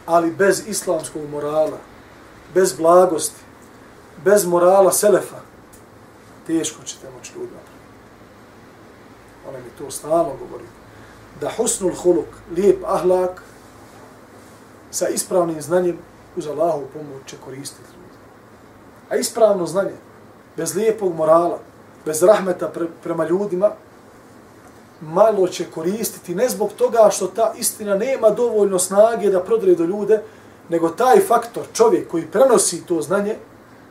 ali 0.06 0.32
bez 0.32 0.68
islamskog 0.68 1.30
morala, 1.30 1.78
bez 2.54 2.74
blagosti, 2.74 3.42
bez 4.26 4.46
morala 4.46 4.92
selefa, 4.92 5.38
teško 6.48 6.84
ćete 6.84 7.08
moći 7.18 7.34
ljudi 7.34 7.52
napraviti. 7.52 7.80
Ona 9.50 9.58
mi 9.58 9.70
to 9.78 9.92
stalno 9.92 10.36
govori. 10.40 10.66
Da 11.42 11.52
husnul 11.58 11.96
huluk, 11.96 12.28
lijep 12.56 12.84
ahlak, 12.86 13.44
sa 14.92 15.08
ispravnim 15.08 15.62
znanjem 15.62 15.98
uz 16.36 16.48
Allahu 16.48 16.84
pomoć 16.94 17.26
će 17.26 17.36
koristiti 17.46 17.90
ljudi. 17.94 18.18
A 19.10 19.16
ispravno 19.16 19.66
znanje, 19.66 19.96
bez 20.58 20.76
lijepog 20.76 21.16
morala, 21.16 21.60
bez 22.06 22.24
rahmeta 22.24 22.68
pre, 22.68 22.88
prema 23.04 23.28
ljudima, 23.28 23.72
malo 25.02 25.48
će 25.48 25.66
koristiti, 25.66 26.36
ne 26.36 26.50
zbog 26.50 26.74
toga 26.74 27.10
što 27.12 27.28
ta 27.28 27.54
istina 27.58 27.96
nema 27.96 28.30
dovoljno 28.30 28.80
snage 28.80 29.30
da 29.30 29.44
prodre 29.44 29.76
do 29.76 29.84
ljude, 29.84 30.22
nego 30.70 30.90
taj 30.90 31.20
faktor, 31.20 31.64
čovjek 31.74 32.08
koji 32.08 32.26
prenosi 32.26 32.86
to 32.86 33.02
znanje, 33.02 33.36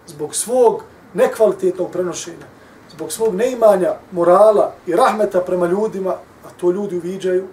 zbog 0.07 0.35
svog 0.35 0.83
nekvalitetnog 1.14 1.90
prenošenja, 1.90 2.47
zbog 2.94 3.12
svog 3.12 3.35
neimanja 3.35 3.94
morala 4.12 4.75
i 4.87 4.97
rahmeta 4.97 5.40
prema 5.40 5.66
ljudima, 5.66 6.11
a 6.44 6.49
to 6.61 6.71
ljudi 6.71 6.97
uviđaju, 6.97 7.47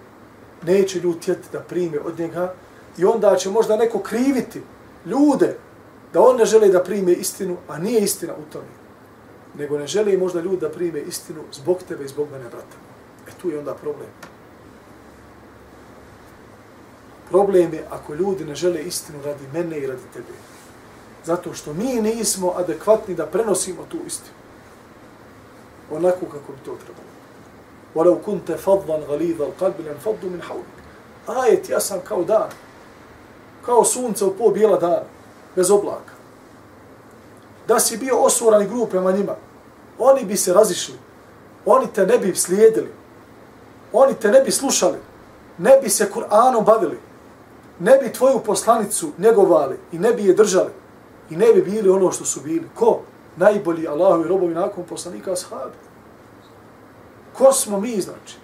neće 0.62 0.98
ljudi 0.98 1.20
tjeti 1.20 1.48
da 1.52 1.60
prime 1.60 2.00
od 2.00 2.18
njega, 2.18 2.54
i 2.98 3.04
onda 3.04 3.36
će 3.36 3.50
možda 3.50 3.76
neko 3.76 3.98
kriviti 3.98 4.62
ljude 5.06 5.56
da 6.12 6.20
on 6.20 6.36
ne 6.36 6.44
žele 6.44 6.68
da 6.68 6.82
prime 6.82 7.12
istinu, 7.12 7.56
a 7.68 7.78
nije 7.78 8.00
istina 8.00 8.32
u 8.32 8.52
tome 8.52 8.86
nego 9.58 9.78
ne 9.78 9.86
želi 9.86 10.16
možda 10.16 10.40
ljudi 10.40 10.56
da 10.56 10.68
prime 10.68 11.00
istinu 11.00 11.40
zbog 11.52 11.82
tebe 11.88 12.04
i 12.04 12.08
zbog 12.08 12.28
mene, 12.30 12.44
brata. 12.44 12.76
E 13.27 13.31
tu 13.41 13.49
je 13.49 13.59
onda 13.59 13.73
problem. 13.73 14.09
Problem 17.29 17.73
je 17.73 17.85
ako 17.89 18.13
ljudi 18.13 18.45
ne 18.45 18.55
žele 18.55 18.83
istinu 18.83 19.23
radi 19.25 19.43
mene 19.53 19.77
i 19.77 19.87
radi 19.87 20.01
tebe. 20.13 20.33
Zato 21.25 21.53
što 21.53 21.73
mi 21.73 22.01
nismo 22.01 22.53
adekvatni 22.57 23.15
da 23.15 23.25
prenosimo 23.25 23.85
tu 23.89 23.97
istinu. 24.07 24.35
Onako 25.91 26.25
kako 26.25 26.51
bi 26.51 26.59
to 26.65 26.75
trebalo. 26.75 27.11
وَلَوْ 27.95 28.17
كُنْتَ 28.25 28.55
فَضْلًا 28.55 29.05
غَلِيذَ 29.07 29.41
الْقَلْبِ 29.41 29.79
لَنْ 29.79 29.97
فَضُّ 30.05 30.23
مِنْ 30.23 30.41
حَوْلِكَ 30.41 30.81
Ajet, 31.27 31.69
ja 31.69 31.79
sam 31.79 31.99
kao 32.07 32.23
dan. 32.23 32.49
Kao 33.65 33.83
sunce 33.83 34.25
u 34.25 34.35
pol 34.37 34.51
bijela 34.51 34.77
dana. 34.77 35.03
Bez 35.55 35.71
oblaka. 35.71 36.13
Da 37.67 37.79
si 37.79 37.97
bio 37.97 38.17
osvoran 38.17 38.61
i 38.61 38.67
grub 38.67 38.89
prema 38.89 39.11
njima, 39.11 39.35
oni 39.99 40.25
bi 40.25 40.37
se 40.37 40.53
razišli. 40.53 40.95
Oni 41.65 41.87
te 41.93 42.05
ne 42.05 42.17
bi 42.17 42.35
slijedili. 42.35 42.89
Oni 43.92 44.14
te 44.14 44.30
ne 44.30 44.40
bi 44.40 44.50
slušali. 44.50 44.98
ne 45.58 45.78
bi 45.82 45.88
se 45.88 46.10
Kur'anom 46.14 46.64
bavili, 46.64 46.98
ne 47.78 47.98
bi 47.98 48.12
tvoju 48.12 48.40
poslanicu 48.46 49.12
njegovali 49.18 49.76
i 49.92 49.98
ne 49.98 50.12
bi 50.12 50.24
je 50.24 50.34
držali 50.34 50.70
i 51.30 51.36
ne 51.36 51.52
bi 51.52 51.62
bili 51.62 51.88
ono 51.88 52.12
što 52.12 52.24
su 52.24 52.40
bili. 52.40 52.68
Ko? 52.74 53.00
Najbolji 53.36 53.88
Allahovi 53.88 54.28
robovi 54.28 54.54
nakon 54.54 54.84
poslanika 54.84 55.32
ashabi. 55.32 55.76
Ko 57.38 57.52
smo 57.52 57.80
mi, 57.80 58.00
znači? 58.00 58.36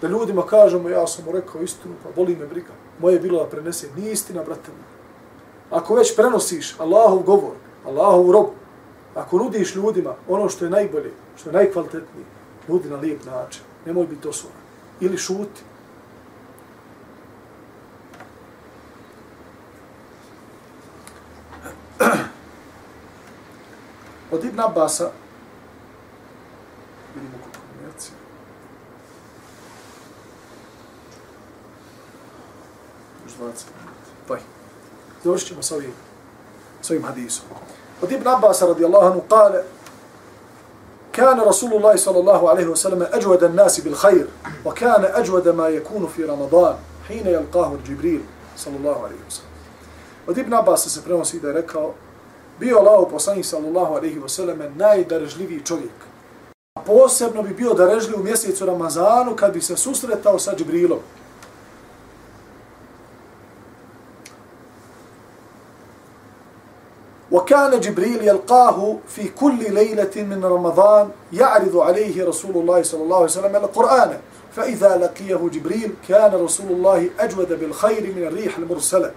Da 0.00 0.08
ljudima 0.08 0.46
kažemo, 0.46 0.88
ja 0.88 1.06
sam 1.06 1.24
mu 1.24 1.32
rekao 1.32 1.62
istinu, 1.62 1.94
pa 2.02 2.08
boli 2.16 2.36
me 2.36 2.46
briga. 2.46 2.72
Moje 2.98 3.14
je 3.14 3.20
bilo 3.20 3.38
da 3.38 3.50
prenese. 3.50 3.88
Nije 3.96 4.12
istina, 4.12 4.42
brate 4.42 4.70
mi. 4.70 4.84
Ako 5.70 5.94
već 5.94 6.16
prenosiš 6.16 6.76
Allahov 6.78 7.18
govor, 7.18 7.54
Allahov 7.86 8.30
rob, 8.30 8.46
ako 9.14 9.38
nudiš 9.38 9.74
ljudima 9.74 10.14
ono 10.28 10.48
što 10.48 10.64
je 10.64 10.70
najbolje, 10.70 11.12
što 11.36 11.48
je 11.48 11.54
najkvalitetnije, 11.54 12.26
nudi 12.68 12.88
na 12.88 12.96
lijep 12.96 13.24
način. 13.24 13.62
Nemoj 13.86 14.06
biti 14.06 14.28
osoban. 14.28 14.59
Ili 15.00 15.18
šuti. 15.18 15.62
Od 24.30 24.44
Ibn 24.44 24.60
Abbasa, 24.60 25.10
vidimo 27.14 27.38
kod 27.44 27.60
kombinacije, 27.60 28.14
još 33.24 33.32
20 33.32 33.38
minuta. 33.40 34.10
Paj. 34.28 34.40
Završit 35.24 35.48
ćemo 35.48 35.62
s 35.62 35.72
ovim, 35.72 35.92
s 36.82 36.90
ovim 36.90 37.04
hadisom. 37.04 37.44
Od 38.02 38.12
Ibn 38.12 38.28
Abbasa 38.28 38.66
radijallahu 38.66 39.06
anhu 39.06 39.20
kale, 39.28 39.62
كان 41.13 41.39
رسول 41.39 41.73
الله 41.73 41.95
صلى 41.95 42.19
الله 42.19 42.49
عليه 42.49 42.65
وسلم 42.67 43.07
أجود 43.13 43.43
الناس 43.43 43.79
بالخير 43.79 44.27
وكان 44.65 45.05
أجود 45.05 45.47
ما 45.47 45.67
يكون 45.67 46.07
في 46.07 46.23
رمضان 46.23 46.75
حين 47.07 47.27
يلقاه 47.27 47.73
جبريل 47.89 48.21
صلى 48.57 48.75
الله 48.77 49.03
عليه 49.03 49.19
وسلم 49.27 49.55
Od 50.27 50.37
Ibn 50.37 50.53
Abbas 50.53 50.87
se 50.93 51.01
prenosi 51.01 51.39
da 51.39 51.47
je 51.47 51.53
rekao 51.53 51.93
bio 52.59 52.77
Allah 52.77 53.07
poslanik 53.11 53.45
sallallahu 53.45 53.93
alaihi 53.95 54.19
wa 54.19 54.29
sallam 54.29 54.57
najdarežljiviji 54.75 55.65
čovjek. 55.65 55.91
A 56.79 56.81
posebno 56.81 57.43
bi 57.43 57.53
bio 57.53 57.73
darežljiv 57.73 58.19
u 58.19 58.23
mjesecu 58.23 58.65
Ramazanu 58.65 59.35
kad 59.35 59.53
bi 59.53 59.61
se 59.61 59.77
susretao 59.77 60.39
sa 60.39 60.55
Džibrilom. 60.55 60.99
وكان 67.32 67.80
جبريل 67.80 68.28
يلقاه 68.28 68.96
في 69.08 69.28
كل 69.28 69.74
ليلة 69.74 70.10
من 70.16 70.44
رمضان 70.44 71.10
يعرض 71.32 71.76
عليه 71.76 72.24
رسول 72.24 72.56
الله 72.56 72.82
صلى 72.82 73.02
الله 73.02 73.16
عليه 73.16 73.24
وسلم 73.26 73.56
القرآن 73.56 74.18
فإذا 74.56 74.96
لقيه 74.96 75.48
جبريل 75.52 75.94
كان 76.08 76.34
رسول 76.34 76.66
الله 76.70 77.10
أجود 77.20 77.60
بالخير 77.60 78.14
من 78.16 78.22
الريح 78.26 78.58
المرسلة 78.58 79.10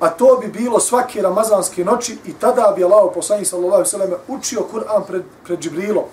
a 0.00 0.08
to 0.08 0.36
bi 0.40 0.48
bilo 0.48 0.80
svake 0.80 1.22
ramazanske 1.22 1.84
noći 1.84 2.18
i 2.26 2.32
tada 2.32 2.72
bi 2.76 2.84
Allah 2.84 3.10
poslanik 3.14 3.46
sallallahu 3.46 3.84
alejhi 3.94 4.14
učio 4.28 4.60
Kur'an 4.72 5.04
pred 5.06 5.22
pred 5.44 5.58
Džibrilom. 5.60 6.04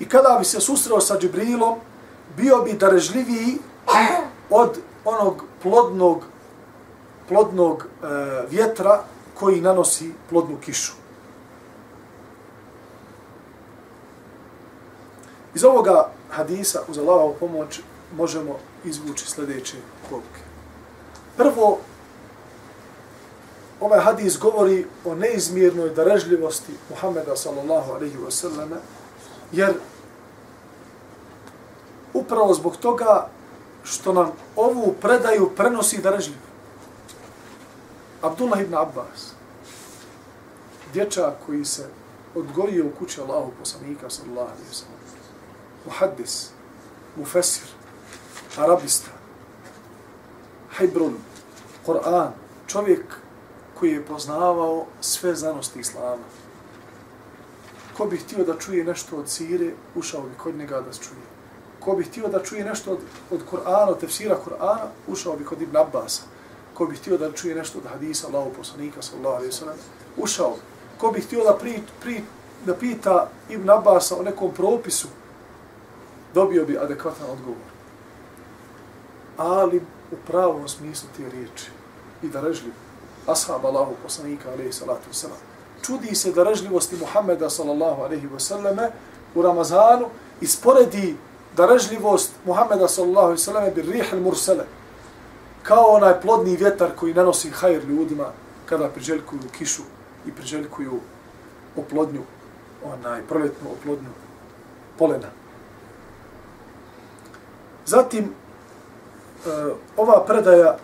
I 0.00 0.08
kada 0.08 0.36
bi 0.38 0.44
se 0.44 0.60
susreo 0.60 1.00
sa 1.00 1.18
Džibrilom, 1.18 1.78
bio 2.36 2.56
bi 2.58 2.72
darežljiviji 2.72 3.58
od 4.50 4.78
onog 5.08 5.44
plodnog 5.62 6.24
plodnog 7.28 7.84
e, 7.84 8.06
vjetra 8.50 9.02
koji 9.34 9.60
nanosi 9.60 10.12
plodnu 10.30 10.56
kišu. 10.60 10.92
Iz 15.54 15.64
ovoga 15.64 16.10
hadisa 16.30 16.82
uz 16.88 16.98
Allahovu 16.98 17.34
pomoć 17.40 17.80
možemo 18.16 18.58
izvući 18.84 19.30
sljedeće 19.30 19.76
poruke. 20.10 20.40
Prvo, 21.36 21.78
ovaj 23.80 24.00
hadis 24.00 24.38
govori 24.38 24.86
o 25.04 25.14
neizmjernoj 25.14 25.90
darežljivosti 25.90 26.72
Muhammeda 26.90 27.36
sallallahu 27.36 27.92
alaihi 27.92 28.16
wa 28.16 28.30
sallam, 28.30 28.70
jer 29.52 29.74
upravo 32.14 32.54
zbog 32.54 32.76
toga 32.76 33.28
što 33.88 34.12
nam 34.12 34.30
ovu 34.56 34.94
predaju 35.00 35.50
prenosi 35.56 36.02
darežljivo. 36.02 36.40
Abdullah 38.22 38.60
ibn 38.60 38.74
Abbas, 38.74 39.32
dječak 40.92 41.34
koji 41.46 41.64
se 41.64 41.88
odgojio 42.34 42.86
u 42.86 42.90
kući 42.98 43.20
Allahu 43.20 43.52
poslanika 43.58 44.10
sallallahu 44.10 44.48
alaihi 44.48 44.70
wa 44.70 44.74
sallam, 44.74 45.00
muhaddis, 45.86 46.50
mufesir, 47.16 47.68
arabista, 48.56 49.10
hajbrun, 50.70 51.16
Kur'an, 51.86 52.30
čovjek 52.66 53.04
koji 53.78 53.92
je 53.92 54.04
poznavao 54.04 54.86
sve 55.00 55.34
znanosti 55.34 55.80
Islama. 55.80 56.24
Ko 57.96 58.06
bi 58.06 58.16
htio 58.16 58.44
da 58.44 58.58
čuje 58.58 58.84
nešto 58.84 59.16
od 59.16 59.28
sire, 59.28 59.72
ušao 59.94 60.22
bi 60.22 60.38
kod 60.38 60.56
njega 60.56 60.80
da 60.80 60.92
čuje. 60.92 61.37
Ko 61.80 61.94
bi 61.94 62.04
htio 62.04 62.28
da 62.28 62.42
čuje 62.42 62.64
nešto 62.64 62.92
od, 62.92 62.98
od 63.30 63.40
Kur'ana, 63.50 63.90
od 63.90 64.00
tefsira 64.00 64.38
Kur'ana, 64.44 64.88
ušao 65.06 65.36
bi 65.36 65.44
kod 65.44 65.62
Ibn 65.62 65.76
Abbasa. 65.76 66.22
Ko 66.74 66.86
bi 66.86 66.96
htio 66.96 67.18
da 67.18 67.32
čuje 67.32 67.54
nešto 67.54 67.78
od 67.78 67.84
hadisa 67.92 68.26
Allahu 68.26 68.50
poslanika, 68.56 69.02
sallallahu 69.02 69.36
alaihi 69.36 69.52
sallam, 69.52 69.76
ušao. 70.16 70.56
Ko 70.98 71.10
bi 71.10 71.20
htio 71.20 71.44
da, 71.44 71.54
pri, 71.54 71.82
pri, 72.00 72.22
da 72.66 72.74
pita 72.74 73.28
Ibn 73.48 73.70
Abbasa 73.70 74.16
o 74.16 74.22
nekom 74.22 74.50
propisu, 74.54 75.08
dobio 76.34 76.64
bi 76.64 76.78
adekvatan 76.78 77.30
odgovor. 77.30 77.68
Ali 79.36 79.82
u 80.12 80.16
pravom 80.26 80.68
smislu 80.68 81.08
te 81.16 81.28
riječi 81.28 81.70
i 82.22 82.28
da 82.28 82.40
režljivo 82.40 82.74
ashab 83.26 83.66
Allahu 83.66 83.94
poslanika 84.02 84.50
alaihi 84.50 84.72
salatu 84.72 85.10
wasalam. 85.12 85.40
Čudi 85.82 86.14
se 86.14 86.32
darežljivosti 86.32 86.96
Muhammeda 86.96 87.50
sallallahu 87.50 88.02
alaihi 88.02 88.28
wasallame 88.28 88.90
u 89.34 89.42
Ramazanu 89.42 90.08
i 90.40 90.46
sporedi 90.46 91.16
darežljivost 91.58 92.32
Muhammeda 92.44 92.88
sallallahu 92.88 93.26
alaihi 93.26 93.42
wasallame 93.42 93.74
bi 93.74 93.82
rih 93.82 94.12
al 94.12 94.20
mursale. 94.20 94.64
Kao 95.62 95.84
onaj 95.84 96.20
plodni 96.20 96.56
vjetar 96.56 96.90
koji 96.96 97.14
nanosi 97.14 97.50
hajr 97.50 97.84
ljudima 97.84 98.30
kada 98.66 98.88
priželjkuju 98.88 99.40
kišu 99.58 99.82
i 100.26 100.32
priželjkuju 100.32 101.00
oplodnju, 101.76 102.22
onaj 102.84 103.22
proljetnu 103.28 103.72
oplodnju 103.72 104.14
polena. 104.98 105.30
Zatim, 107.86 108.24
e, 108.24 108.30
ova 109.96 110.24
predaja 110.26 110.76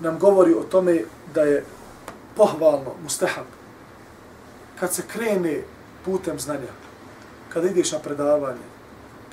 nam 0.00 0.18
govori 0.18 0.54
o 0.54 0.62
tome 0.62 1.04
da 1.34 1.42
je 1.42 1.64
pohvalno, 2.36 2.94
mustahab, 3.02 3.46
kad 4.80 4.94
se 4.94 5.02
krene 5.06 5.62
putem 6.04 6.38
znanja, 6.40 6.72
kada 7.52 7.68
ideš 7.68 7.92
na 7.92 7.98
predavanje, 7.98 8.71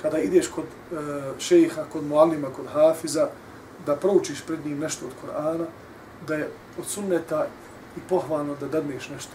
kada 0.02 0.18
ideš 0.18 0.48
kod 0.48 0.64
e, 0.64 0.96
šejiha, 1.38 1.84
kod 1.92 2.04
muallima, 2.04 2.48
kod 2.56 2.66
hafiza, 2.72 3.28
da 3.86 3.96
proučiš 3.96 4.42
pred 4.46 4.66
njim 4.66 4.78
nešto 4.78 5.06
od 5.06 5.12
Korana, 5.20 5.64
da 6.26 6.34
je 6.34 6.50
od 6.78 6.86
sunneta 6.86 7.46
i 7.96 8.00
pohvalno 8.08 8.54
da 8.60 8.68
dadneš 8.68 9.08
nešto 9.08 9.32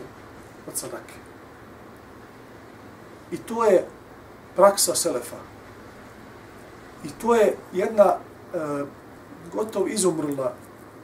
od 0.68 0.78
sadake. 0.78 1.14
I 3.32 3.38
to 3.38 3.66
je 3.66 3.86
praksa 4.56 4.96
Selefa. 4.96 5.38
I 7.04 7.10
to 7.22 7.36
je 7.36 7.56
jedna 7.74 8.06
e, 8.06 8.18
gotov 9.54 9.90
izumrla 9.90 10.54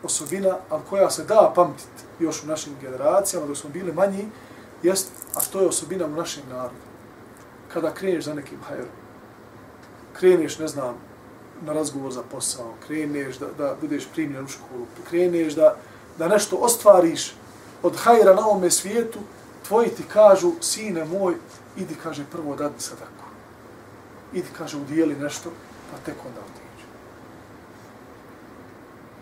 osobina, 0.03 0.57
ali 0.69 0.81
koja 0.89 1.09
se 1.09 1.23
da 1.23 1.51
pamtiti 1.55 2.03
još 2.19 2.43
u 2.43 2.47
našim 2.47 2.73
generacijama, 2.81 3.47
dok 3.47 3.57
smo 3.57 3.69
bili 3.69 3.93
manji, 3.93 4.27
jest, 4.83 5.11
a 5.35 5.39
to 5.51 5.61
je 5.61 5.67
osobina 5.67 6.05
u 6.05 6.09
našem 6.09 6.43
narodu. 6.49 6.75
Kada 7.73 7.93
kreneš 7.93 8.25
za 8.25 8.33
nekim 8.33 8.57
hajrom, 8.67 9.00
kreneš, 10.13 10.59
ne 10.59 10.67
znam, 10.67 10.95
na 11.61 11.73
razgovor 11.73 12.11
za 12.11 12.23
posao, 12.31 12.73
kreneš 12.87 13.37
da, 13.37 13.47
da 13.57 13.75
budeš 13.81 14.07
primljen 14.13 14.45
u 14.45 14.47
školu, 14.47 14.85
kreneš 15.09 15.53
da, 15.53 15.75
da 16.17 16.27
nešto 16.27 16.55
ostvariš 16.55 17.35
od 17.83 17.97
hajra 17.97 18.35
na 18.35 18.47
ovome 18.47 18.71
svijetu, 18.71 19.19
tvoji 19.67 19.89
ti 19.89 20.03
kažu, 20.13 20.51
sine 20.61 21.05
moj, 21.05 21.35
idi, 21.77 21.95
kaže, 22.03 22.25
prvo 22.31 22.55
dadi 22.55 22.81
sadaku. 22.81 23.25
Idi, 24.33 24.47
kaže, 24.57 24.77
udijeli 24.77 25.15
nešto, 25.15 25.49
pa 25.91 25.97
tek 26.05 26.15
onda 26.25 26.39
otiđu. 26.39 26.87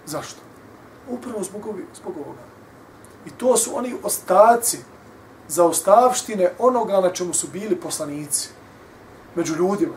Zašto? 0.05 0.49
upravo 1.09 1.43
zbog, 1.43 1.67
ovi, 1.67 1.85
zbog 1.95 2.13
ovoga. 2.17 2.41
I 3.25 3.29
to 3.29 3.57
su 3.57 3.77
oni 3.77 3.95
ostaci 4.03 4.77
za 5.47 5.65
ostavštine 5.65 6.51
onoga 6.59 7.01
na 7.01 7.09
čemu 7.13 7.33
su 7.33 7.47
bili 7.47 7.75
poslanici 7.75 8.49
među 9.35 9.55
ljudima. 9.55 9.95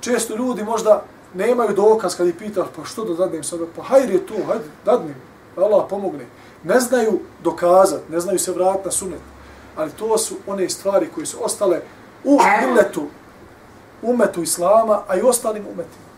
Često 0.00 0.36
ljudi 0.36 0.64
možda 0.64 1.02
nemaju 1.34 1.74
dokaz 1.74 2.16
kad 2.16 2.26
ih 2.26 2.34
pitaš 2.34 2.66
pa 2.76 2.84
što 2.84 3.04
da 3.04 3.14
dadnem 3.14 3.44
sada, 3.44 3.64
pa 3.76 3.82
hajde 3.82 4.12
je 4.12 4.26
tu, 4.26 4.34
hajde, 4.46 4.64
dadnim, 4.84 5.14
Allah 5.56 5.86
pomogne. 5.90 6.26
Ne 6.64 6.80
znaju 6.80 7.20
dokazat, 7.42 8.08
ne 8.08 8.20
znaju 8.20 8.38
se 8.38 8.52
vratiti 8.52 8.84
na 8.84 8.90
sunet, 8.90 9.20
ali 9.76 9.90
to 9.90 10.18
su 10.18 10.34
one 10.46 10.68
stvari 10.68 11.08
koje 11.14 11.26
su 11.26 11.44
ostale 11.44 11.80
u 12.24 12.38
milletu 12.60 13.06
umetu 14.02 14.42
Islama, 14.42 15.02
a 15.08 15.16
i 15.16 15.20
ostalim 15.20 15.66
umetima. 15.66 16.10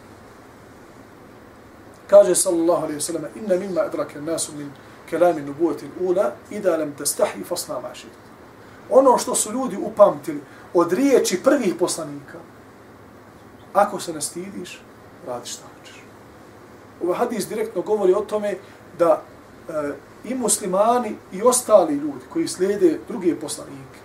Kaže 2.07 2.35
sallallahu 2.35 2.83
alaihi 2.83 3.01
sallam, 3.01 3.25
inna 3.35 3.57
mimma 3.57 3.81
adrake 3.81 4.21
nasu 4.21 4.53
min 4.53 4.71
kelami 5.11 5.41
nubuati 5.41 5.87
ula, 6.01 6.33
ida 6.51 6.77
lam 6.77 6.93
tastahi 6.99 7.45
fasna 7.45 7.81
maši. 7.81 8.07
Ono 8.91 9.19
što 9.19 9.35
su 9.35 9.53
ljudi 9.53 9.77
upamtili 9.77 10.41
od 10.75 10.93
riječi 10.93 11.43
prvih 11.45 11.75
poslanika, 11.79 12.39
ako 13.73 14.01
se 14.01 14.13
ne 14.13 14.21
stidiš, 14.21 14.81
radi 15.27 15.47
šta 15.47 15.63
hoćeš. 15.79 16.03
Ovaj 17.03 17.19
hadis 17.19 17.49
direktno 17.49 17.83
govori 17.83 18.13
o 18.13 18.21
tome 18.21 18.57
da 18.99 19.23
e, 19.69 19.93
i 20.25 20.35
muslimani 20.35 21.17
i 21.33 21.43
ostali 21.43 21.95
ljudi 21.95 22.25
koji 22.33 22.49
slijede 22.49 22.99
druge 23.09 23.41
poslanike 23.41 23.99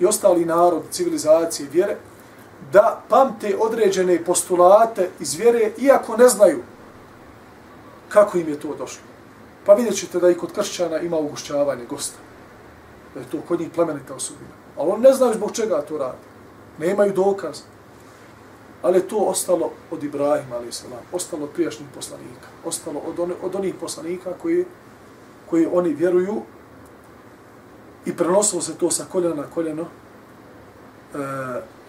i 0.00 0.06
ostali 0.06 0.44
narod, 0.44 0.82
civilizacije, 0.90 1.68
vjere, 1.72 1.96
da 2.72 3.02
pamte 3.08 3.56
određene 3.60 4.24
postulate 4.24 5.10
iz 5.20 5.34
vjere, 5.34 5.70
iako 5.78 6.16
ne 6.16 6.28
znaju 6.28 6.62
kako 8.08 8.38
im 8.38 8.48
je 8.48 8.60
to 8.60 8.74
došlo. 8.74 9.02
Pa 9.66 9.74
vidjet 9.74 9.96
ćete 9.96 10.20
da 10.20 10.30
i 10.30 10.34
kod 10.34 10.52
kršćana 10.52 10.98
ima 11.00 11.16
ugušćavanje 11.16 11.84
gosta. 11.84 12.18
Da 13.14 13.20
je 13.20 13.26
to 13.26 13.38
kod 13.48 13.60
njih 13.60 13.70
plemenita 13.74 14.14
osobina. 14.14 14.50
Ali 14.76 14.90
oni 14.90 15.02
ne 15.02 15.12
znaju 15.12 15.34
zbog 15.34 15.52
čega 15.52 15.82
to 15.82 15.98
radi. 15.98 16.18
Nemaju 16.78 17.12
dokaza. 17.12 17.32
dokaz. 17.34 17.71
Ali 18.82 18.98
je 18.98 19.08
to 19.08 19.16
ostalo 19.16 19.70
od 19.90 20.02
Ibrahima, 20.04 20.56
ali 20.56 20.72
se 20.72 20.84
ostalo 21.12 21.44
od 21.44 21.50
prijašnjih 21.50 21.88
poslanika. 21.94 22.48
Ostalo 22.64 23.00
od, 23.06 23.18
one, 23.18 23.34
od 23.42 23.54
onih 23.54 23.74
poslanika 23.80 24.32
koji, 24.42 24.64
koji 25.50 25.68
oni 25.72 25.94
vjeruju 25.94 26.42
i 28.06 28.16
prenosilo 28.16 28.62
se 28.62 28.74
to 28.74 28.90
sa 28.90 29.04
koljena 29.12 29.34
na 29.34 29.46
koljeno 29.54 29.82
e, 29.82 29.86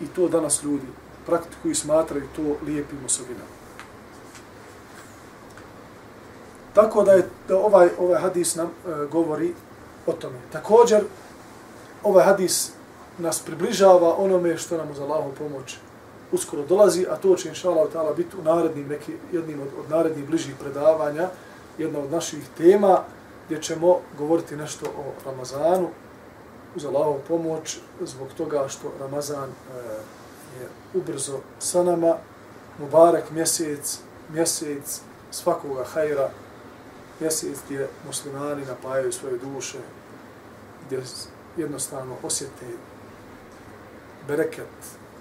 i 0.01 0.07
to 0.07 0.27
danas 0.27 0.63
ljudi 0.63 0.85
praktikuju 1.25 1.71
i 1.71 1.75
smatraju 1.75 2.23
to 2.35 2.41
lijepim 2.65 2.99
osobinama. 3.05 3.53
Tako 6.73 7.03
da 7.03 7.11
je 7.11 7.29
da 7.47 7.57
ovaj 7.57 7.89
ovaj 7.99 8.21
hadis 8.21 8.55
nam 8.55 8.67
e, 8.67 9.05
govori 9.11 9.53
o 10.05 10.13
tome. 10.13 10.37
Također 10.51 11.03
ovaj 12.03 12.25
hadis 12.25 12.71
nas 13.17 13.39
približava 13.39 14.15
onome 14.17 14.57
što 14.57 14.77
nam 14.77 14.91
uz 14.91 14.99
Allahu 14.99 15.31
pomoć 15.37 15.77
uskoro 16.33 16.65
dolazi, 16.65 17.05
a 17.09 17.15
to 17.15 17.35
će 17.35 17.49
inshallah 17.49 17.91
taala 17.93 18.13
biti 18.13 18.37
u 18.37 18.43
narednim 18.43 18.87
neki 18.87 19.13
jednim 19.31 19.61
od, 19.61 19.67
od 19.79 19.89
narednih 19.89 20.27
bližih 20.27 20.55
predavanja, 20.59 21.29
jedna 21.77 21.99
od 21.99 22.11
naših 22.11 22.43
tema 22.57 22.99
gdje 23.45 23.61
ćemo 23.61 23.99
govoriti 24.17 24.55
nešto 24.55 24.85
o 24.85 25.25
Ramazanu 25.25 25.89
uz 26.75 26.85
Allahovu 26.85 27.19
pomoć 27.27 27.79
zbog 28.01 28.27
toga 28.37 28.67
što 28.67 28.91
Ramazan 28.99 29.49
e, 29.49 29.53
je 30.59 30.67
ubrzo 30.93 31.39
sa 31.59 31.83
nama, 31.83 32.15
Mubarak 32.79 33.31
mjesec, 33.31 33.99
mjesec 34.29 35.01
svakoga 35.31 35.83
hajra, 35.83 36.29
mjesec 37.19 37.57
gdje 37.65 37.87
muslimani 38.07 38.65
napajaju 38.65 39.11
svoje 39.11 39.37
duše, 39.37 39.77
gdje 40.85 41.01
jednostavno 41.57 42.15
osjete 42.23 42.65
bereket, 44.27 44.67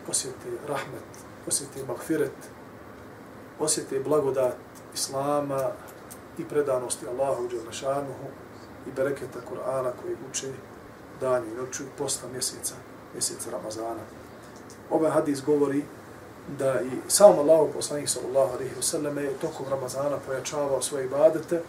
osjeti 0.08 0.50
rahmet, 0.68 1.08
osjeti 1.48 1.84
magfiret, 1.88 2.36
osjeti 3.58 4.00
blagodat 4.00 4.56
Islama 4.94 5.70
i 6.38 6.44
predanosti 6.44 7.06
Allahu 7.06 7.48
Đelešanuhu 7.48 8.26
i 8.86 8.92
bereketa 8.96 9.38
Kur'ana 9.50 9.90
koji 10.02 10.16
uče 10.30 10.52
danju 11.20 11.46
i 11.46 11.54
noću 11.54 11.84
posta 11.98 12.28
mjeseca, 12.32 12.74
mjeseca 13.12 13.50
Ramazana. 13.50 14.02
Ovaj 14.90 15.10
hadis 15.10 15.42
govori 15.42 15.84
da 16.58 16.80
i 16.80 16.90
sam 17.08 17.38
Allah 17.38 17.68
poslanik 17.74 18.08
sallallahu 18.08 18.54
alaihi 18.54 18.74
wa 18.74 18.82
sallam 18.82 19.18
je 19.18 19.38
tokom 19.40 19.66
Ramazana 19.70 20.16
pojačavao 20.26 20.82
svoje 20.82 21.04
ibadete 21.04 21.62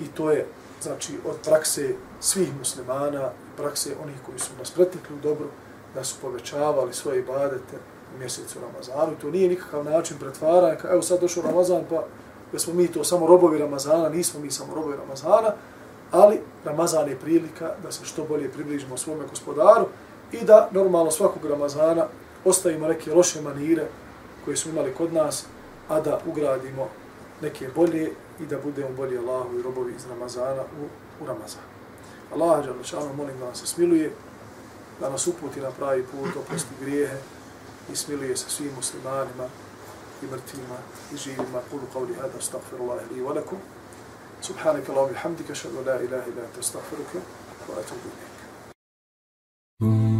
i 0.00 0.08
to 0.08 0.30
je 0.30 0.46
znači 0.82 1.18
od 1.24 1.36
prakse 1.44 1.94
svih 2.20 2.48
muslimana 2.58 3.30
prakse 3.56 3.96
onih 4.02 4.16
koji 4.26 4.38
su 4.38 4.50
nas 4.58 4.70
pretekli 4.70 5.16
u 5.16 5.20
dobru 5.20 5.46
da 5.96 6.04
su 6.04 6.16
povećavali 6.22 6.94
svoje 6.94 7.18
ibadete 7.18 7.76
u 8.14 8.18
mjesecu 8.18 8.58
Ramazanu. 8.60 9.12
I 9.12 9.20
to 9.20 9.30
nije 9.30 9.48
nikakav 9.48 9.84
način 9.84 10.16
pretvaranja, 10.18 10.76
evo 10.90 11.02
sad 11.02 11.20
došao 11.20 11.42
Ramazan 11.42 11.84
pa 11.90 12.04
da 12.52 12.58
smo 12.58 12.74
mi 12.74 12.88
to 12.88 13.04
samo 13.04 13.26
robovi 13.26 13.58
Ramazana, 13.58 14.08
nismo 14.08 14.40
mi 14.40 14.50
samo 14.50 14.74
robovi 14.74 14.96
Ramazana, 14.96 15.52
ali 16.10 16.40
Ramazan 16.64 17.08
je 17.08 17.16
prilika 17.16 17.74
da 17.82 17.92
se 17.92 18.04
što 18.04 18.24
bolje 18.24 18.52
približimo 18.52 18.96
svome 18.96 19.24
gospodaru 19.30 19.86
i 20.32 20.44
da 20.44 20.68
normalno 20.72 21.10
svakog 21.10 21.44
Ramazana 21.46 22.06
ostavimo 22.44 22.88
neke 22.88 23.14
loše 23.14 23.40
manire 23.40 23.86
koje 24.44 24.56
smo 24.56 24.72
imali 24.72 24.94
kod 24.94 25.12
nas, 25.12 25.46
a 25.88 26.00
da 26.00 26.20
ugradimo 26.26 26.88
neke 27.42 27.68
bolje 27.74 28.12
i 28.40 28.46
da 28.46 28.58
budemo 28.64 28.88
bolji 28.96 29.18
Allahu 29.18 29.58
i 29.58 29.62
robovi 29.62 29.92
iz 29.96 30.06
Ramazana 30.06 30.62
u, 30.62 30.84
u 31.24 31.26
Ramazan. 31.26 31.62
Allah, 32.34 32.66
Đalešanu, 32.66 33.14
molim 33.16 33.38
da 33.38 33.46
nas 33.46 33.60
se 33.60 33.66
smiluje, 33.66 34.10
da 35.00 35.10
nas 35.10 35.26
uputi 35.26 35.60
na 35.60 35.70
pravi 35.70 36.02
put, 36.02 36.36
oprosti 36.36 36.74
grijehe 36.80 37.18
i 37.92 37.96
smiluje 37.96 38.36
se 38.36 38.50
svim 38.50 38.72
muslimanima 38.76 39.48
i 40.22 40.26
mrtvima 40.26 40.78
i 41.14 41.16
živima. 41.16 41.60
Kulu 41.70 41.82
qavli 41.92 42.14
hada, 42.14 42.38
astagfirullah 42.38 42.96
Allah 42.96 43.10
li 43.10 43.22
valaku. 43.22 43.56
Subhanaka 44.40 44.92
Allah, 44.92 45.08
bihamdika, 45.10 45.54
šadu 45.54 45.76
la 45.86 46.00
ilaha 46.00 46.26
ilaha, 46.30 46.48
astagfiruka, 46.60 47.12
ke, 47.12 47.18
wa 47.72 47.80
atubu 47.80 48.08
ilaha. 48.08 48.36
Mm. 49.80 50.15